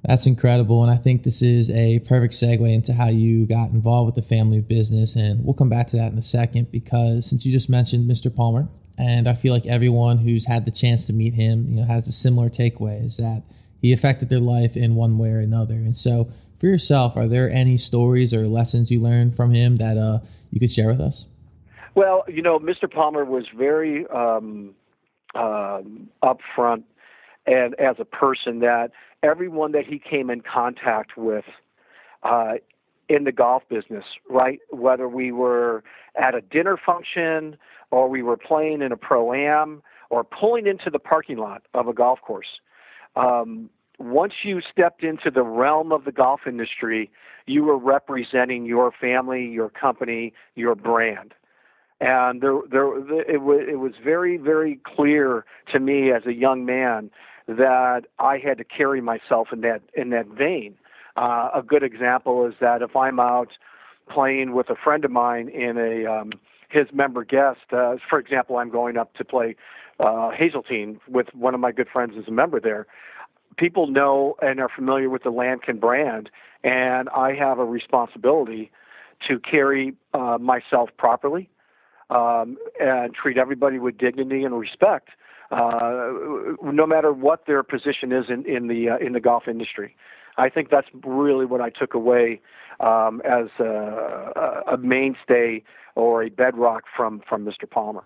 That's 0.04 0.26
incredible. 0.26 0.82
And 0.82 0.92
I 0.92 0.96
think 0.96 1.24
this 1.24 1.42
is 1.42 1.70
a 1.70 1.98
perfect 2.00 2.32
segue 2.32 2.72
into 2.72 2.92
how 2.92 3.08
you 3.08 3.46
got 3.46 3.70
involved 3.70 4.06
with 4.06 4.14
the 4.14 4.22
family 4.22 4.60
business. 4.60 5.16
And 5.16 5.44
we'll 5.44 5.54
come 5.54 5.68
back 5.68 5.88
to 5.88 5.96
that 5.96 6.12
in 6.12 6.18
a 6.18 6.22
second 6.22 6.70
because 6.70 7.28
since 7.28 7.44
you 7.44 7.50
just 7.50 7.68
mentioned 7.68 8.08
Mr. 8.08 8.34
Palmer, 8.34 8.68
and 8.96 9.28
I 9.28 9.34
feel 9.34 9.52
like 9.52 9.66
everyone 9.66 10.18
who's 10.18 10.46
had 10.46 10.64
the 10.64 10.70
chance 10.70 11.06
to 11.06 11.12
meet 11.12 11.34
him, 11.34 11.66
you 11.68 11.76
know, 11.76 11.84
has 11.84 12.08
a 12.08 12.12
similar 12.12 12.48
takeaway 12.48 13.04
is 13.04 13.16
that 13.16 13.42
he 13.80 13.92
affected 13.92 14.28
their 14.28 14.40
life 14.40 14.76
in 14.76 14.94
one 14.94 15.18
way 15.18 15.30
or 15.30 15.40
another. 15.40 15.74
And 15.74 15.94
so 15.94 16.30
for 16.58 16.66
yourself, 16.66 17.16
are 17.16 17.28
there 17.28 17.50
any 17.50 17.76
stories 17.76 18.34
or 18.34 18.46
lessons 18.46 18.90
you 18.90 19.00
learned 19.00 19.34
from 19.34 19.50
him 19.52 19.76
that 19.78 19.96
uh, 19.96 20.18
you 20.50 20.60
could 20.60 20.70
share 20.70 20.88
with 20.88 21.00
us? 21.00 21.26
Well, 21.94 22.24
you 22.28 22.42
know, 22.42 22.58
Mr. 22.58 22.90
Palmer 22.90 23.24
was 23.24 23.46
very 23.56 24.06
um, 24.08 24.74
um, 25.34 26.08
upfront 26.22 26.84
and 27.46 27.74
as 27.80 27.96
a 27.98 28.04
person 28.04 28.60
that 28.60 28.90
everyone 29.22 29.72
that 29.72 29.86
he 29.86 29.98
came 29.98 30.30
in 30.30 30.42
contact 30.42 31.16
with 31.16 31.44
uh, 32.22 32.54
in 33.08 33.24
the 33.24 33.32
golf 33.32 33.62
business, 33.68 34.04
right? 34.28 34.60
Whether 34.70 35.08
we 35.08 35.32
were 35.32 35.82
at 36.20 36.34
a 36.34 36.40
dinner 36.40 36.78
function 36.84 37.56
or 37.90 38.08
we 38.08 38.22
were 38.22 38.36
playing 38.36 38.82
in 38.82 38.92
a 38.92 38.96
pro 38.96 39.32
am 39.32 39.82
or 40.10 40.24
pulling 40.24 40.66
into 40.66 40.90
the 40.90 40.98
parking 40.98 41.38
lot 41.38 41.62
of 41.74 41.88
a 41.88 41.92
golf 41.92 42.20
course. 42.20 42.60
Um, 43.16 43.70
once 43.98 44.32
you 44.44 44.60
stepped 44.60 45.02
into 45.02 45.30
the 45.30 45.42
realm 45.42 45.92
of 45.92 46.04
the 46.04 46.12
golf 46.12 46.40
industry, 46.46 47.10
you 47.46 47.64
were 47.64 47.78
representing 47.78 48.64
your 48.64 48.92
family, 48.92 49.46
your 49.46 49.70
company, 49.70 50.32
your 50.54 50.74
brand. 50.74 51.34
And 52.00 52.40
there, 52.40 52.60
there, 52.70 52.96
it, 53.22 53.42
was, 53.42 53.66
it 53.68 53.80
was 53.80 53.92
very, 54.02 54.36
very 54.36 54.78
clear 54.84 55.44
to 55.72 55.80
me 55.80 56.12
as 56.12 56.26
a 56.26 56.32
young 56.32 56.64
man 56.64 57.10
that 57.48 58.02
I 58.18 58.38
had 58.38 58.58
to 58.58 58.64
carry 58.64 59.00
myself 59.00 59.48
in 59.52 59.62
that 59.62 59.80
in 59.94 60.10
that 60.10 60.28
vein. 60.28 60.74
Uh, 61.16 61.48
a 61.54 61.62
good 61.62 61.82
example 61.82 62.46
is 62.46 62.54
that 62.60 62.82
if 62.82 62.94
I'm 62.94 63.18
out 63.18 63.48
playing 64.08 64.54
with 64.54 64.70
a 64.70 64.76
friend 64.76 65.04
of 65.04 65.10
mine 65.10 65.48
in 65.48 65.76
a 65.78 66.06
um, 66.06 66.32
his 66.68 66.86
member 66.92 67.24
guest, 67.24 67.60
uh, 67.72 67.96
for 68.08 68.18
example, 68.18 68.58
I'm 68.58 68.70
going 68.70 68.96
up 68.96 69.14
to 69.14 69.24
play 69.24 69.56
uh, 69.98 70.30
Hazeltine 70.30 71.00
with 71.08 71.28
one 71.34 71.54
of 71.54 71.60
my 71.60 71.72
good 71.72 71.88
friends 71.92 72.12
as 72.18 72.28
a 72.28 72.30
member 72.30 72.60
there. 72.60 72.86
People 73.58 73.88
know 73.88 74.36
and 74.40 74.60
are 74.60 74.68
familiar 74.74 75.10
with 75.10 75.24
the 75.24 75.32
Lamkin 75.32 75.80
brand, 75.80 76.30
and 76.62 77.08
I 77.10 77.34
have 77.34 77.58
a 77.58 77.64
responsibility 77.64 78.70
to 79.26 79.40
carry 79.40 79.94
uh, 80.14 80.38
myself 80.38 80.90
properly 80.96 81.48
um, 82.08 82.56
and 82.80 83.12
treat 83.14 83.36
everybody 83.36 83.78
with 83.78 83.98
dignity 83.98 84.44
and 84.44 84.58
respect 84.58 85.08
uh, 85.50 86.10
no 86.62 86.86
matter 86.86 87.12
what 87.12 87.46
their 87.46 87.62
position 87.62 88.12
is 88.12 88.26
in, 88.28 88.44
in 88.46 88.68
the 88.68 88.90
uh, 88.90 88.98
in 88.98 89.12
the 89.12 89.20
golf 89.20 89.48
industry. 89.48 89.96
I 90.36 90.48
think 90.48 90.70
that's 90.70 90.86
really 91.04 91.46
what 91.46 91.60
I 91.60 91.70
took 91.70 91.94
away 91.94 92.40
um, 92.80 93.22
as 93.24 93.48
a, 93.58 94.62
a 94.72 94.76
mainstay 94.76 95.62
or 95.94 96.22
a 96.22 96.28
bedrock 96.28 96.84
from 96.94 97.22
from 97.28 97.44
Mr. 97.44 97.68
Palmer. 97.68 98.04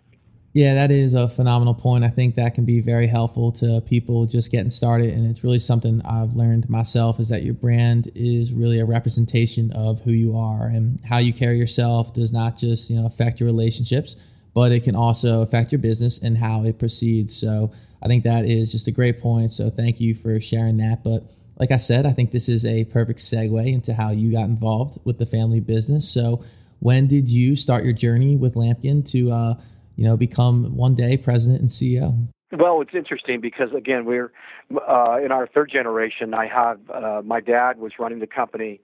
Yeah, 0.54 0.74
that 0.74 0.90
is 0.90 1.14
a 1.14 1.28
phenomenal 1.28 1.72
point. 1.72 2.04
I 2.04 2.10
think 2.10 2.34
that 2.34 2.54
can 2.54 2.66
be 2.66 2.80
very 2.80 3.06
helpful 3.06 3.52
to 3.52 3.80
people 3.80 4.26
just 4.26 4.52
getting 4.52 4.68
started. 4.68 5.14
And 5.14 5.26
it's 5.26 5.42
really 5.42 5.58
something 5.58 6.02
I've 6.04 6.34
learned 6.34 6.68
myself 6.68 7.18
is 7.20 7.30
that 7.30 7.42
your 7.42 7.54
brand 7.54 8.10
is 8.14 8.52
really 8.52 8.78
a 8.78 8.84
representation 8.84 9.72
of 9.72 10.02
who 10.02 10.10
you 10.10 10.36
are 10.36 10.66
and 10.66 11.00
how 11.06 11.18
you 11.18 11.32
carry 11.32 11.56
yourself 11.56 12.12
does 12.12 12.34
not 12.34 12.58
just, 12.58 12.90
you 12.90 13.00
know, 13.00 13.06
affect 13.06 13.40
your 13.40 13.46
relationships, 13.46 14.16
but 14.52 14.72
it 14.72 14.84
can 14.84 14.94
also 14.94 15.40
affect 15.40 15.72
your 15.72 15.78
business 15.78 16.18
and 16.22 16.36
how 16.36 16.64
it 16.64 16.78
proceeds. 16.78 17.34
So 17.34 17.72
I 18.02 18.06
think 18.06 18.24
that 18.24 18.44
is 18.44 18.72
just 18.72 18.88
a 18.88 18.92
great 18.92 19.20
point. 19.20 19.52
So 19.52 19.70
thank 19.70 20.02
you 20.02 20.14
for 20.14 20.38
sharing 20.38 20.76
that. 20.78 21.02
But 21.02 21.24
like 21.56 21.70
I 21.70 21.78
said, 21.78 22.04
I 22.04 22.12
think 22.12 22.30
this 22.30 22.50
is 22.50 22.66
a 22.66 22.84
perfect 22.84 23.20
segue 23.20 23.72
into 23.72 23.94
how 23.94 24.10
you 24.10 24.32
got 24.32 24.44
involved 24.44 24.98
with 25.04 25.16
the 25.16 25.24
family 25.24 25.60
business. 25.60 26.06
So 26.06 26.44
when 26.80 27.06
did 27.06 27.30
you 27.30 27.56
start 27.56 27.84
your 27.84 27.94
journey 27.94 28.36
with 28.36 28.54
Lamkin 28.54 29.10
to, 29.12 29.32
uh, 29.32 29.54
you 29.96 30.04
know, 30.04 30.16
become 30.16 30.76
one 30.76 30.94
day 30.94 31.16
president 31.16 31.60
and 31.60 31.70
CEO? 31.70 32.28
Well, 32.52 32.80
it's 32.82 32.94
interesting 32.94 33.40
because 33.40 33.68
again, 33.76 34.04
we're 34.04 34.30
uh, 34.70 35.18
in 35.24 35.32
our 35.32 35.46
third 35.46 35.70
generation. 35.72 36.34
I 36.34 36.46
have 36.46 36.78
uh, 36.90 37.22
my 37.24 37.40
dad 37.40 37.78
was 37.78 37.92
running 37.98 38.18
the 38.18 38.26
company. 38.26 38.80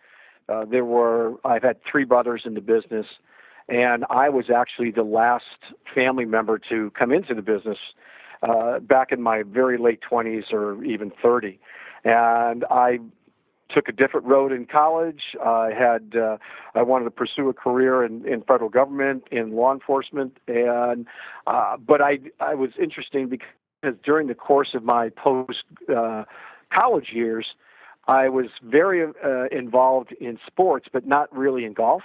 Uh, 0.49 0.65
there 0.65 0.85
were 0.85 1.35
I've 1.45 1.63
had 1.63 1.77
three 1.91 2.05
brothers 2.05 2.43
in 2.47 2.55
the 2.55 2.63
business, 2.63 3.07
and 3.69 4.07
I 4.09 4.31
was 4.31 4.47
actually 4.55 4.91
the 4.91 5.03
last 5.03 5.45
family 5.95 6.25
member 6.25 6.59
to 6.71 6.91
come 6.99 7.13
into 7.13 7.35
the 7.35 7.43
business 7.43 7.79
uh, 8.43 8.79
back 8.79 9.13
in 9.13 9.21
my 9.21 9.43
very 9.43 9.79
late 9.79 10.01
20s 10.11 10.53
or 10.53 10.83
even 10.85 11.13
30. 11.23 11.59
And 12.05 12.65
I 12.71 13.01
took 13.69 13.89
a 13.89 13.93
different 13.93 14.27
road 14.27 14.53
in 14.53 14.67
college. 14.67 15.37
I 15.45 15.71
had 15.77 16.17
uh, 16.17 16.39
I 16.75 16.83
wanted 16.83 17.05
to 17.05 17.11
pursue 17.11 17.49
a 17.49 17.55
career 17.55 18.05
in, 18.05 18.27
in 18.27 18.43
federal 18.43 18.71
government 18.71 19.25
in 19.31 19.53
law 19.53 19.73
enforcement, 19.73 20.39
and 20.47 21.07
uh, 21.47 21.77
but 21.77 22.01
I 22.01 22.19
I 22.41 22.55
was 22.55 22.71
interesting 22.81 23.29
because 23.29 23.95
during 24.05 24.27
the 24.27 24.35
course 24.35 24.75
of 24.75 24.83
my 24.83 25.11
post 25.11 25.65
uh, 25.95 26.25
college 26.73 27.11
years, 27.13 27.47
I 28.07 28.29
was 28.29 28.47
very 28.63 29.05
uh, 29.05 29.45
involved 29.53 30.13
in 30.13 30.39
sports, 30.47 30.89
but 30.93 31.07
not 31.07 31.35
really 31.37 31.65
in 31.65 31.75
golf. 31.75 32.03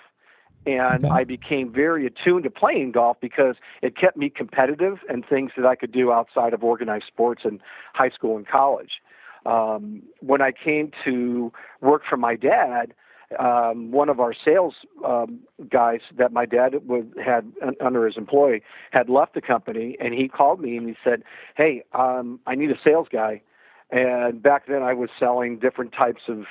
And 0.65 1.03
okay. 1.03 1.10
I 1.10 1.24
became 1.25 1.74
very 1.74 2.05
attuned 2.05 2.46
to 2.46 2.50
playing 2.50 2.93
golf 2.93 3.17
because 3.20 3.55
it 3.82 3.98
kept 3.98 4.15
me 4.15 4.29
competitive 4.29 5.00
and 5.10 5.25
things 5.25 5.51
that 5.58 5.65
I 5.65 5.75
could 5.75 5.91
do 5.91 6.13
outside 6.13 6.53
of 6.53 6.63
organized 6.63 7.05
sports 7.08 7.41
in 7.43 7.60
high 7.93 8.12
school 8.12 8.38
and 8.38 8.48
college 8.48 9.01
um, 9.46 10.04
when 10.20 10.42
I 10.42 10.52
came 10.52 10.92
to 11.06 11.52
work 11.82 12.04
for 12.10 12.18
my 12.18 12.36
dad, 12.36 12.94
um, 13.40 13.92
one 13.92 14.10
of 14.10 14.20
our 14.20 14.34
sales 14.34 14.76
um, 15.06 15.40
guys 15.70 16.02
that 16.18 16.32
my 16.32 16.46
dad 16.46 16.88
was, 16.88 17.06
had 17.24 17.52
under 17.84 18.06
his 18.06 18.18
employee 18.18 18.62
had 18.92 19.10
left 19.10 19.34
the 19.34 19.42
company, 19.42 19.98
and 20.00 20.14
he 20.14 20.28
called 20.28 20.60
me 20.62 20.78
and 20.78 20.88
he 20.88 20.96
said, 21.04 21.24
"Hey, 21.56 21.84
um, 21.94 22.40
I 22.46 22.56
need 22.56 22.72
a 22.72 22.80
sales 22.84 23.08
guy." 23.12 23.42
And 23.90 24.42
back 24.42 24.68
then, 24.68 24.82
I 24.82 24.94
was 24.94 25.10
selling 25.20 25.60
different 25.60 25.94
types 25.94 26.24
of 26.28 26.46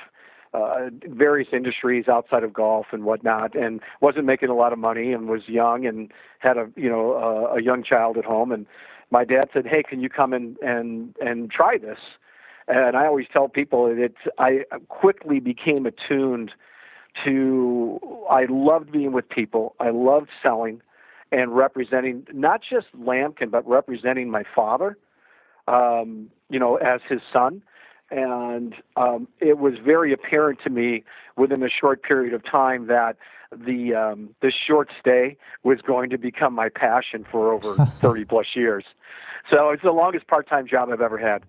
uh, 0.53 0.89
various 1.07 1.49
industries 1.51 2.07
outside 2.07 2.43
of 2.43 2.53
golf 2.53 2.87
and 2.91 3.03
whatnot, 3.03 3.55
and 3.55 3.81
wasn't 4.01 4.25
making 4.25 4.49
a 4.49 4.55
lot 4.55 4.73
of 4.73 4.79
money, 4.79 5.11
and 5.13 5.27
was 5.27 5.41
young 5.47 5.85
and 5.85 6.11
had 6.39 6.57
a 6.57 6.69
you 6.75 6.89
know 6.89 7.13
a, 7.13 7.57
a 7.57 7.61
young 7.61 7.83
child 7.83 8.17
at 8.17 8.25
home. 8.25 8.51
And 8.51 8.65
my 9.09 9.23
dad 9.25 9.49
said, 9.53 9.65
"Hey, 9.65 9.83
can 9.83 10.01
you 10.01 10.09
come 10.09 10.33
in 10.33 10.57
and 10.61 11.15
and 11.21 11.49
try 11.49 11.77
this?" 11.77 11.99
And 12.67 12.95
I 12.95 13.05
always 13.05 13.27
tell 13.31 13.47
people 13.49 13.93
that 13.95 14.13
I 14.37 14.63
quickly 14.87 15.39
became 15.39 15.85
attuned 15.85 16.51
to, 17.25 17.99
I 18.29 18.45
loved 18.49 18.91
being 18.91 19.11
with 19.11 19.29
people. 19.29 19.75
I 19.79 19.89
loved 19.89 20.29
selling 20.41 20.81
and 21.31 21.55
representing 21.55 22.25
not 22.31 22.61
just 22.61 22.87
Lamkin, 22.97 23.51
but 23.51 23.67
representing 23.67 24.29
my 24.29 24.43
father, 24.55 24.97
um, 25.67 26.29
you 26.49 26.59
know, 26.59 26.75
as 26.77 27.01
his 27.07 27.21
son. 27.31 27.61
And 28.11 28.75
um, 28.95 29.27
it 29.39 29.57
was 29.57 29.73
very 29.83 30.13
apparent 30.13 30.59
to 30.63 30.69
me 30.69 31.03
within 31.35 31.63
a 31.63 31.69
short 31.69 32.03
period 32.03 32.33
of 32.33 32.43
time 32.49 32.87
that 32.87 33.17
the 33.51 33.95
um, 33.95 34.29
the 34.41 34.51
short 34.51 34.89
stay 34.99 35.37
was 35.63 35.79
going 35.81 36.09
to 36.11 36.17
become 36.17 36.53
my 36.53 36.69
passion 36.69 37.25
for 37.29 37.51
over 37.51 37.85
30 38.01 38.25
plus 38.25 38.47
years. 38.55 38.83
So 39.49 39.69
it's 39.69 39.83
the 39.83 39.91
longest 39.91 40.27
part 40.27 40.47
time 40.47 40.67
job 40.67 40.89
I've 40.91 41.01
ever 41.01 41.17
had. 41.17 41.43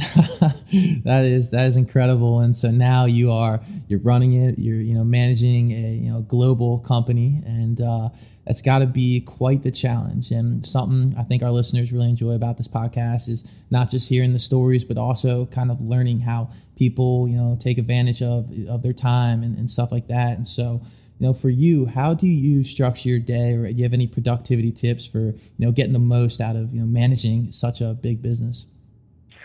that 1.04 1.24
is 1.24 1.50
that 1.50 1.66
is 1.66 1.76
incredible. 1.76 2.40
And 2.40 2.56
so 2.56 2.70
now 2.70 3.04
you 3.04 3.30
are 3.32 3.60
you're 3.86 4.00
running 4.00 4.32
it 4.32 4.58
you're 4.58 4.76
you 4.76 4.94
know 4.94 5.04
managing 5.04 5.72
a 5.72 5.92
you 5.94 6.10
know 6.10 6.22
global 6.22 6.78
company. 6.78 7.42
And 7.44 7.80
uh, 7.80 8.08
that's 8.46 8.62
got 8.62 8.78
to 8.78 8.86
be 8.86 9.20
quite 9.20 9.62
the 9.62 9.70
challenge. 9.70 10.30
And 10.30 10.64
something 10.64 11.14
i 11.18 11.22
think 11.22 11.42
our 11.42 11.50
listeners 11.50 11.92
really 11.92 12.08
enjoy 12.08 12.32
about 12.32 12.56
this 12.56 12.68
podcast 12.68 13.28
is 13.28 13.44
not 13.70 13.90
just 13.90 14.08
hearing 14.08 14.32
the 14.32 14.38
stories 14.38 14.84
but 14.84 14.96
also 14.96 15.46
kind 15.46 15.70
of 15.70 15.80
learning 15.80 16.20
how 16.20 16.50
people 16.76 17.28
you 17.28 17.36
know 17.36 17.58
take 17.60 17.76
advantage 17.76 18.22
of 18.22 18.50
of 18.68 18.82
their 18.82 18.94
time 18.94 19.42
and, 19.42 19.58
and 19.58 19.68
stuff 19.68 19.92
like 19.92 20.06
that. 20.08 20.36
And 20.36 20.48
so 20.48 20.80
you 21.18 21.26
know 21.26 21.34
for 21.34 21.50
you 21.50 21.86
how 21.86 22.14
do 22.14 22.26
you 22.26 22.64
structure 22.64 23.10
your 23.10 23.18
day? 23.18 23.52
Or 23.52 23.66
do 23.66 23.74
you 23.74 23.82
have 23.82 23.92
any 23.92 24.06
productivity 24.06 24.72
tips 24.72 25.06
for 25.06 25.18
you 25.18 25.36
know 25.58 25.72
getting 25.72 25.92
the 25.92 25.98
most 25.98 26.40
out 26.40 26.56
of 26.56 26.72
you 26.72 26.80
know 26.80 26.86
managing 26.86 27.52
such 27.52 27.82
a 27.82 27.92
big 27.92 28.22
business 28.22 28.66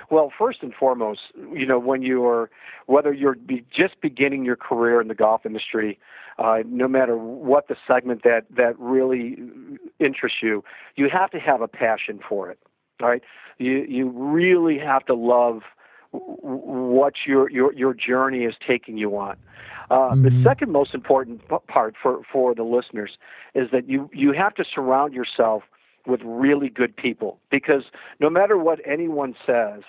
well, 0.09 0.31
first 0.37 0.59
and 0.61 0.73
foremost, 0.73 1.21
you 1.53 1.65
know, 1.65 1.79
when 1.79 2.01
you're 2.01 2.49
whether 2.85 3.13
you're 3.13 3.35
be 3.35 3.65
just 3.75 3.99
beginning 4.01 4.45
your 4.45 4.55
career 4.55 5.01
in 5.01 5.07
the 5.07 5.15
golf 5.15 5.45
industry, 5.45 5.99
uh, 6.37 6.59
no 6.65 6.87
matter 6.87 7.17
what 7.17 7.67
the 7.67 7.75
segment 7.87 8.23
that 8.23 8.45
that 8.55 8.77
really 8.79 9.37
interests 9.99 10.39
you, 10.41 10.63
you 10.95 11.09
have 11.11 11.31
to 11.31 11.39
have 11.39 11.61
a 11.61 11.67
passion 11.67 12.19
for 12.27 12.49
it. 12.49 12.59
Right? 13.01 13.21
You 13.57 13.85
you 13.87 14.09
really 14.09 14.77
have 14.79 15.05
to 15.05 15.13
love 15.13 15.61
what 16.11 17.13
your 17.25 17.49
your 17.49 17.73
your 17.73 17.93
journey 17.93 18.43
is 18.43 18.55
taking 18.65 18.97
you 18.97 19.17
on. 19.17 19.37
Uh, 19.89 19.95
mm-hmm. 20.11 20.23
The 20.23 20.43
second 20.43 20.71
most 20.71 20.93
important 20.93 21.41
part 21.67 21.95
for 22.01 22.21
for 22.31 22.55
the 22.55 22.63
listeners 22.63 23.17
is 23.53 23.69
that 23.71 23.89
you 23.89 24.09
you 24.13 24.33
have 24.33 24.55
to 24.55 24.63
surround 24.63 25.13
yourself 25.13 25.63
with 26.07 26.21
really 26.23 26.69
good 26.69 26.95
people 26.95 27.39
because 27.49 27.83
no 28.19 28.29
matter 28.29 28.57
what 28.57 28.79
anyone 28.85 29.35
says, 29.45 29.81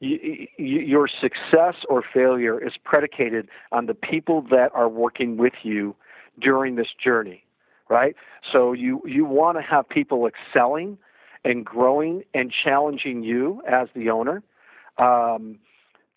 you, 0.00 0.46
you, 0.58 0.80
your 0.80 1.08
success 1.08 1.74
or 1.88 2.02
failure 2.12 2.64
is 2.64 2.72
predicated 2.84 3.48
on 3.72 3.86
the 3.86 3.94
people 3.94 4.42
that 4.50 4.70
are 4.74 4.88
working 4.88 5.36
with 5.36 5.54
you 5.62 5.94
during 6.40 6.76
this 6.76 6.88
journey, 7.02 7.44
right? 7.88 8.16
So 8.52 8.72
you 8.72 9.00
you 9.06 9.24
want 9.24 9.56
to 9.58 9.62
have 9.62 9.88
people 9.88 10.26
excelling 10.26 10.98
and 11.44 11.64
growing 11.64 12.24
and 12.34 12.52
challenging 12.52 13.22
you 13.22 13.62
as 13.68 13.88
the 13.94 14.10
owner 14.10 14.42
um, 14.98 15.58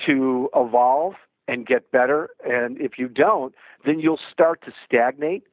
to 0.06 0.50
evolve 0.56 1.14
and 1.48 1.66
get 1.66 1.92
better. 1.92 2.30
And 2.46 2.80
if 2.80 2.94
you 2.98 3.08
don't, 3.08 3.54
then 3.86 4.00
you'll 4.00 4.20
start 4.32 4.62
to 4.66 4.72
stagnate 4.86 5.44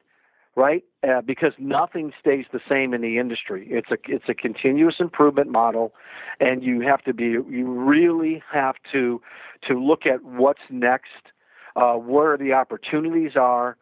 right? 0.55 0.83
Uh, 1.07 1.21
because 1.21 1.51
nothing 1.59 2.11
stays 2.19 2.45
the 2.51 2.61
same 2.69 2.93
in 2.93 3.01
the 3.01 3.17
industry. 3.17 3.67
It's 3.69 3.91
a 3.91 3.97
it's 4.07 4.25
a 4.29 4.33
continuous 4.33 4.95
improvement 4.99 5.51
model, 5.51 5.93
and 6.39 6.63
you 6.63 6.81
have 6.81 7.03
to 7.03 7.13
be 7.13 7.25
you 7.25 7.65
really 7.67 8.41
have 8.51 8.75
to 8.93 9.21
to 9.67 9.79
look 9.79 10.05
at 10.05 10.23
what's 10.23 10.61
next, 10.69 11.31
uh, 11.75 11.93
where 11.93 12.37
the 12.37 12.53
opportunities 12.53 13.33
are, 13.35 13.77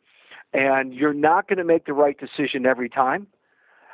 and 0.53 0.93
you're 0.93 1.13
not 1.13 1.47
going 1.47 1.57
to 1.57 1.63
make 1.63 1.85
the 1.85 1.93
right 1.93 2.17
decision 2.19 2.65
every 2.65 2.89
time, 2.89 3.27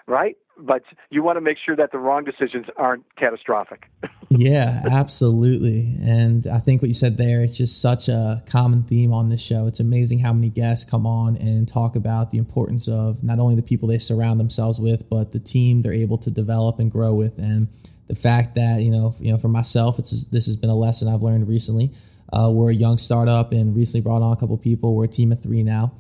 right? 0.08 0.38
But 0.60 0.84
you 1.10 1.24
want 1.24 1.38
to 1.38 1.42
make 1.42 1.58
sure 1.64 1.76
that 1.76 1.92
the 1.92 1.98
wrong 1.98 2.24
decisions 2.24 2.66
aren't 2.76 3.04
catastrophic. 3.16 3.90
yeah, 4.30 4.84
absolutely. 4.90 5.96
And 6.02 6.46
I 6.48 6.60
think 6.60 6.82
what 6.82 6.88
you 6.88 6.94
said 6.94 7.18
there, 7.18 7.42
it's 7.42 7.58
just 7.58 7.82
such 7.82 8.10
a 8.10 8.44
common 8.50 8.84
theme 8.84 9.14
on 9.14 9.30
this 9.30 9.42
show. 9.42 9.68
It's 9.68 9.80
amazing 9.80 10.20
how 10.20 10.34
many 10.34 10.50
guests 10.50 10.90
come 10.90 11.08
on 11.08 11.38
and 11.38 11.68
talk 11.68 11.96
about 11.96 12.32
the 12.32 12.38
importance 12.38 12.88
of 12.88 13.24
not 13.24 13.40
only 13.40 13.56
the 13.56 13.62
people 13.62 13.88
they 13.88 13.98
surround 13.98 14.40
themselves 14.40 14.80
with, 14.80 15.10
but 15.10 15.32
the 15.32 15.40
team 15.40 15.82
they're 15.82 15.94
able 15.94 16.18
to 16.20 16.32
develop 16.32 16.80
and 16.80 16.92
grow 16.92 17.14
with. 17.14 17.38
And 17.38 17.70
the 18.08 18.16
fact 18.16 18.56
that, 18.56 18.82
you 18.82 18.92
know, 18.92 19.16
you 19.20 19.32
know, 19.32 19.38
for 19.38 19.48
myself, 19.48 20.00
it's 20.00 20.26
this 20.26 20.46
has 20.48 20.56
been 20.56 20.70
a 20.70 20.76
lesson 20.76 21.08
I've 21.08 21.24
learned 21.24 21.48
recently. 21.48 21.92
Uh, 22.34 22.50
we're 22.52 22.72
a 22.72 22.76
young 22.76 22.98
startup 22.98 23.52
and 23.52 23.76
recently 23.76 24.04
brought 24.04 24.22
on 24.22 24.34
a 24.34 24.36
couple 24.36 24.58
people. 24.58 24.96
We're 24.96 25.06
a 25.06 25.08
team 25.08 25.32
of 25.32 25.42
three 25.42 25.64
now. 25.64 25.94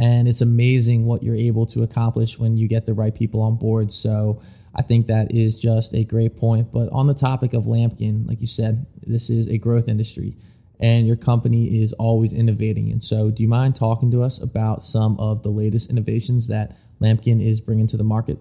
And 0.00 0.26
it's 0.26 0.40
amazing 0.40 1.04
what 1.04 1.22
you're 1.22 1.36
able 1.36 1.66
to 1.66 1.82
accomplish 1.82 2.38
when 2.38 2.56
you 2.56 2.68
get 2.68 2.86
the 2.86 2.94
right 2.94 3.14
people 3.14 3.42
on 3.42 3.56
board. 3.56 3.92
So 3.92 4.40
I 4.74 4.80
think 4.80 5.08
that 5.08 5.32
is 5.32 5.60
just 5.60 5.94
a 5.94 6.04
great 6.04 6.38
point. 6.38 6.72
But 6.72 6.88
on 6.90 7.06
the 7.06 7.14
topic 7.14 7.52
of 7.52 7.64
Lamkin, 7.64 8.26
like 8.26 8.40
you 8.40 8.46
said, 8.46 8.86
this 9.06 9.28
is 9.28 9.46
a 9.48 9.58
growth 9.58 9.88
industry 9.88 10.36
and 10.80 11.06
your 11.06 11.16
company 11.16 11.82
is 11.82 11.92
always 11.92 12.32
innovating. 12.32 12.90
And 12.90 13.02
so, 13.02 13.30
do 13.30 13.42
you 13.42 13.48
mind 13.48 13.76
talking 13.76 14.10
to 14.12 14.22
us 14.22 14.40
about 14.40 14.82
some 14.82 15.20
of 15.20 15.42
the 15.42 15.50
latest 15.50 15.90
innovations 15.90 16.48
that 16.48 16.78
Lamkin 17.00 17.44
is 17.44 17.60
bringing 17.60 17.86
to 17.88 17.96
the 17.96 18.04
market? 18.04 18.38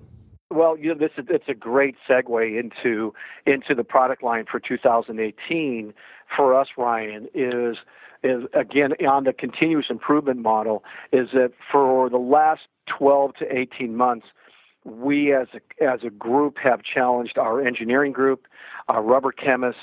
Well, 0.52 0.78
you 0.78 0.90
know, 0.90 0.96
this 0.96 1.12
is 1.18 1.26
it's 1.30 1.48
a 1.48 1.54
great 1.54 1.96
segue 2.10 2.60
into 2.60 3.14
into 3.46 3.76
the 3.76 3.84
product 3.84 4.24
line 4.24 4.46
for 4.50 4.60
2018 4.60 5.94
for 6.36 6.60
us, 6.60 6.68
Ryan. 6.78 7.28
Is 7.34 7.78
is 8.24 8.44
again 8.54 8.94
on 9.08 9.24
the 9.24 9.34
continuous 9.34 9.86
improvement 9.90 10.40
model 10.40 10.84
is 11.14 11.30
that 11.34 11.54
for 11.72 12.10
the 12.10 12.18
last 12.18 12.62
12 12.98 13.36
to 13.36 13.58
18 13.58 13.96
months 13.96 14.26
we 14.84 15.34
as 15.34 15.48
a, 15.54 15.84
as 15.84 16.02
a 16.06 16.10
group 16.10 16.58
have 16.62 16.82
challenged 16.84 17.38
our 17.38 17.66
engineering 17.66 18.12
group, 18.12 18.48
our 18.88 19.02
rubber 19.04 19.32
chemists, 19.32 19.82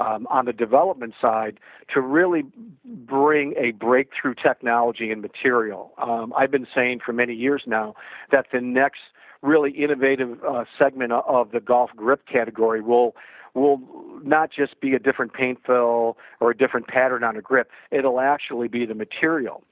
um, 0.00 0.26
on 0.30 0.46
the 0.46 0.52
development 0.52 1.14
side 1.20 1.58
to 1.92 2.00
really 2.00 2.42
bring 2.84 3.54
a 3.56 3.72
breakthrough 3.72 4.34
technology 4.34 5.10
and 5.10 5.22
material. 5.22 5.92
Um, 5.98 6.32
I've 6.36 6.50
been 6.50 6.66
saying 6.74 7.00
for 7.04 7.12
many 7.12 7.34
years 7.34 7.62
now 7.66 7.94
that 8.30 8.46
the 8.52 8.60
next 8.60 9.00
really 9.42 9.70
innovative 9.72 10.38
uh, 10.44 10.64
segment 10.78 11.12
of 11.12 11.50
the 11.52 11.60
golf 11.60 11.90
grip 11.96 12.26
category 12.26 12.80
will 12.80 13.14
will 13.54 13.80
not 14.22 14.50
just 14.50 14.80
be 14.80 14.94
a 14.94 14.98
different 14.98 15.32
paint 15.34 15.58
fill 15.66 16.16
or 16.40 16.50
a 16.50 16.56
different 16.56 16.88
pattern 16.88 17.24
on 17.24 17.36
a 17.36 17.42
grip. 17.42 17.70
It'll 17.90 18.20
actually 18.20 18.68
be 18.68 18.86
the 18.86 18.94
material. 18.94 19.62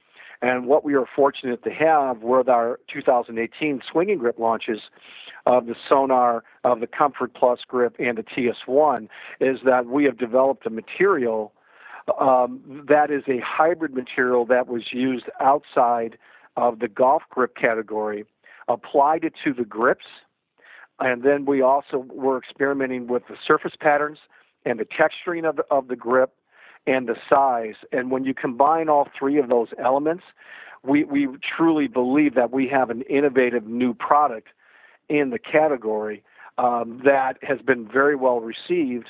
And 0.41 0.65
what 0.65 0.83
we 0.83 0.95
are 0.95 1.05
fortunate 1.15 1.63
to 1.63 1.69
have 1.69 2.23
with 2.23 2.49
our 2.49 2.79
2018 2.91 3.81
swinging 3.91 4.17
grip 4.17 4.39
launches 4.39 4.79
of 5.45 5.67
the 5.67 5.75
Sonar, 5.87 6.43
of 6.63 6.79
the 6.79 6.87
Comfort 6.87 7.33
Plus 7.33 7.59
grip, 7.67 7.95
and 7.99 8.17
the 8.17 8.23
TS1 8.23 9.07
is 9.39 9.59
that 9.65 9.85
we 9.85 10.03
have 10.05 10.17
developed 10.17 10.65
a 10.65 10.69
material 10.69 11.53
um, 12.19 12.83
that 12.87 13.11
is 13.11 13.23
a 13.27 13.39
hybrid 13.45 13.93
material 13.93 14.45
that 14.45 14.67
was 14.67 14.91
used 14.91 15.25
outside 15.39 16.17
of 16.57 16.79
the 16.79 16.87
golf 16.87 17.21
grip 17.29 17.55
category, 17.55 18.25
applied 18.67 19.23
it 19.23 19.33
to 19.43 19.53
the 19.53 19.63
grips, 19.63 20.05
and 21.01 21.23
then 21.23 21.45
we 21.45 21.61
also 21.61 22.05
were 22.09 22.37
experimenting 22.37 23.07
with 23.07 23.23
the 23.27 23.35
surface 23.45 23.73
patterns 23.79 24.19
and 24.65 24.79
the 24.79 24.85
texturing 24.85 25.47
of 25.47 25.57
the, 25.57 25.65
of 25.71 25.87
the 25.87 25.95
grip 25.95 26.33
and 26.87 27.07
the 27.07 27.15
size. 27.29 27.75
And 27.91 28.11
when 28.11 28.23
you 28.23 28.33
combine 28.33 28.87
all 28.87 29.07
three 29.17 29.37
of 29.39 29.49
those 29.49 29.69
elements, 29.83 30.23
we, 30.83 31.03
we 31.03 31.27
truly 31.57 31.87
believe 31.87 32.35
that 32.35 32.51
we 32.51 32.67
have 32.67 32.89
an 32.89 33.01
innovative 33.03 33.65
new 33.67 33.93
product 33.93 34.49
in 35.09 35.31
the 35.31 35.39
category 35.39 36.23
um, 36.57 37.01
that 37.03 37.37
has 37.43 37.59
been 37.59 37.87
very 37.87 38.15
well 38.15 38.39
received. 38.39 39.07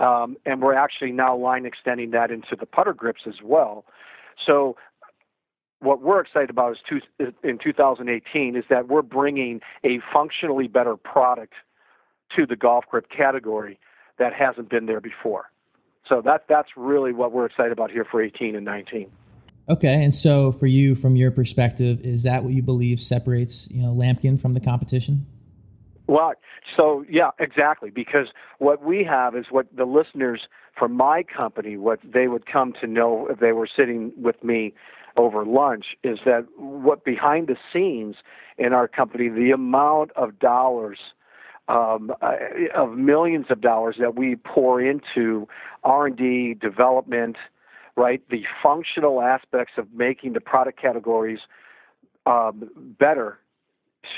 Um, 0.00 0.36
and 0.44 0.60
we're 0.60 0.74
actually 0.74 1.12
now 1.12 1.36
line 1.36 1.66
extending 1.66 2.10
that 2.12 2.30
into 2.30 2.56
the 2.58 2.66
putter 2.66 2.94
grips 2.94 3.22
as 3.26 3.42
well. 3.42 3.84
So, 4.44 4.76
what 5.84 6.02
we're 6.02 6.20
excited 6.20 6.50
about 6.50 6.72
is 6.72 6.78
two, 6.88 7.00
in 7.42 7.58
2018 7.62 8.56
is 8.56 8.64
that 8.70 8.88
we're 8.88 9.02
bringing 9.02 9.60
a 9.84 10.00
functionally 10.12 10.66
better 10.66 10.96
product 10.96 11.54
to 12.36 12.46
the 12.46 12.56
golf 12.56 12.84
grip 12.90 13.06
category 13.10 13.78
that 14.18 14.32
hasn't 14.32 14.70
been 14.70 14.86
there 14.86 15.00
before. 15.00 15.50
So 16.08 16.20
that 16.22 16.44
that's 16.48 16.70
really 16.76 17.12
what 17.12 17.32
we're 17.32 17.46
excited 17.46 17.72
about 17.72 17.90
here 17.90 18.04
for 18.04 18.22
18 18.22 18.56
and 18.56 18.64
19. 18.64 19.10
Okay, 19.68 20.04
and 20.04 20.14
so 20.14 20.52
for 20.52 20.66
you, 20.66 20.94
from 20.94 21.16
your 21.16 21.30
perspective, 21.30 22.00
is 22.00 22.24
that 22.24 22.44
what 22.44 22.52
you 22.52 22.62
believe 22.62 23.00
separates 23.00 23.70
you 23.70 23.80
know 23.82 23.94
Lamkin 23.94 24.38
from 24.38 24.52
the 24.52 24.60
competition? 24.60 25.26
Well, 26.06 26.34
so 26.76 27.04
yeah, 27.08 27.30
exactly. 27.38 27.90
Because 27.90 28.26
what 28.58 28.84
we 28.84 29.04
have 29.04 29.34
is 29.34 29.46
what 29.50 29.66
the 29.74 29.86
listeners 29.86 30.42
from 30.78 30.92
my 30.92 31.22
company, 31.22 31.78
what 31.78 32.00
they 32.04 32.28
would 32.28 32.44
come 32.46 32.74
to 32.80 32.86
know 32.86 33.26
if 33.30 33.38
they 33.38 33.52
were 33.52 33.68
sitting 33.74 34.12
with 34.16 34.42
me 34.44 34.74
over 35.16 35.44
lunch, 35.44 35.86
is 36.02 36.18
that 36.24 36.46
what 36.56 37.04
behind 37.04 37.48
the 37.48 37.56
scenes 37.72 38.16
in 38.58 38.72
our 38.72 38.88
company, 38.88 39.28
the 39.28 39.50
amount 39.50 40.10
of 40.12 40.38
dollars 40.38 40.98
um, 41.68 42.12
uh, 42.20 42.34
of 42.74 42.92
millions 42.96 43.46
of 43.48 43.60
dollars 43.60 43.96
that 43.98 44.16
we 44.16 44.36
pour 44.36 44.82
into 44.82 45.48
R&D 45.82 46.54
development, 46.60 47.36
right? 47.96 48.22
The 48.28 48.42
functional 48.62 49.22
aspects 49.22 49.74
of 49.78 49.92
making 49.94 50.34
the 50.34 50.40
product 50.40 50.80
categories 50.80 51.40
um, 52.26 52.70
better 52.98 53.38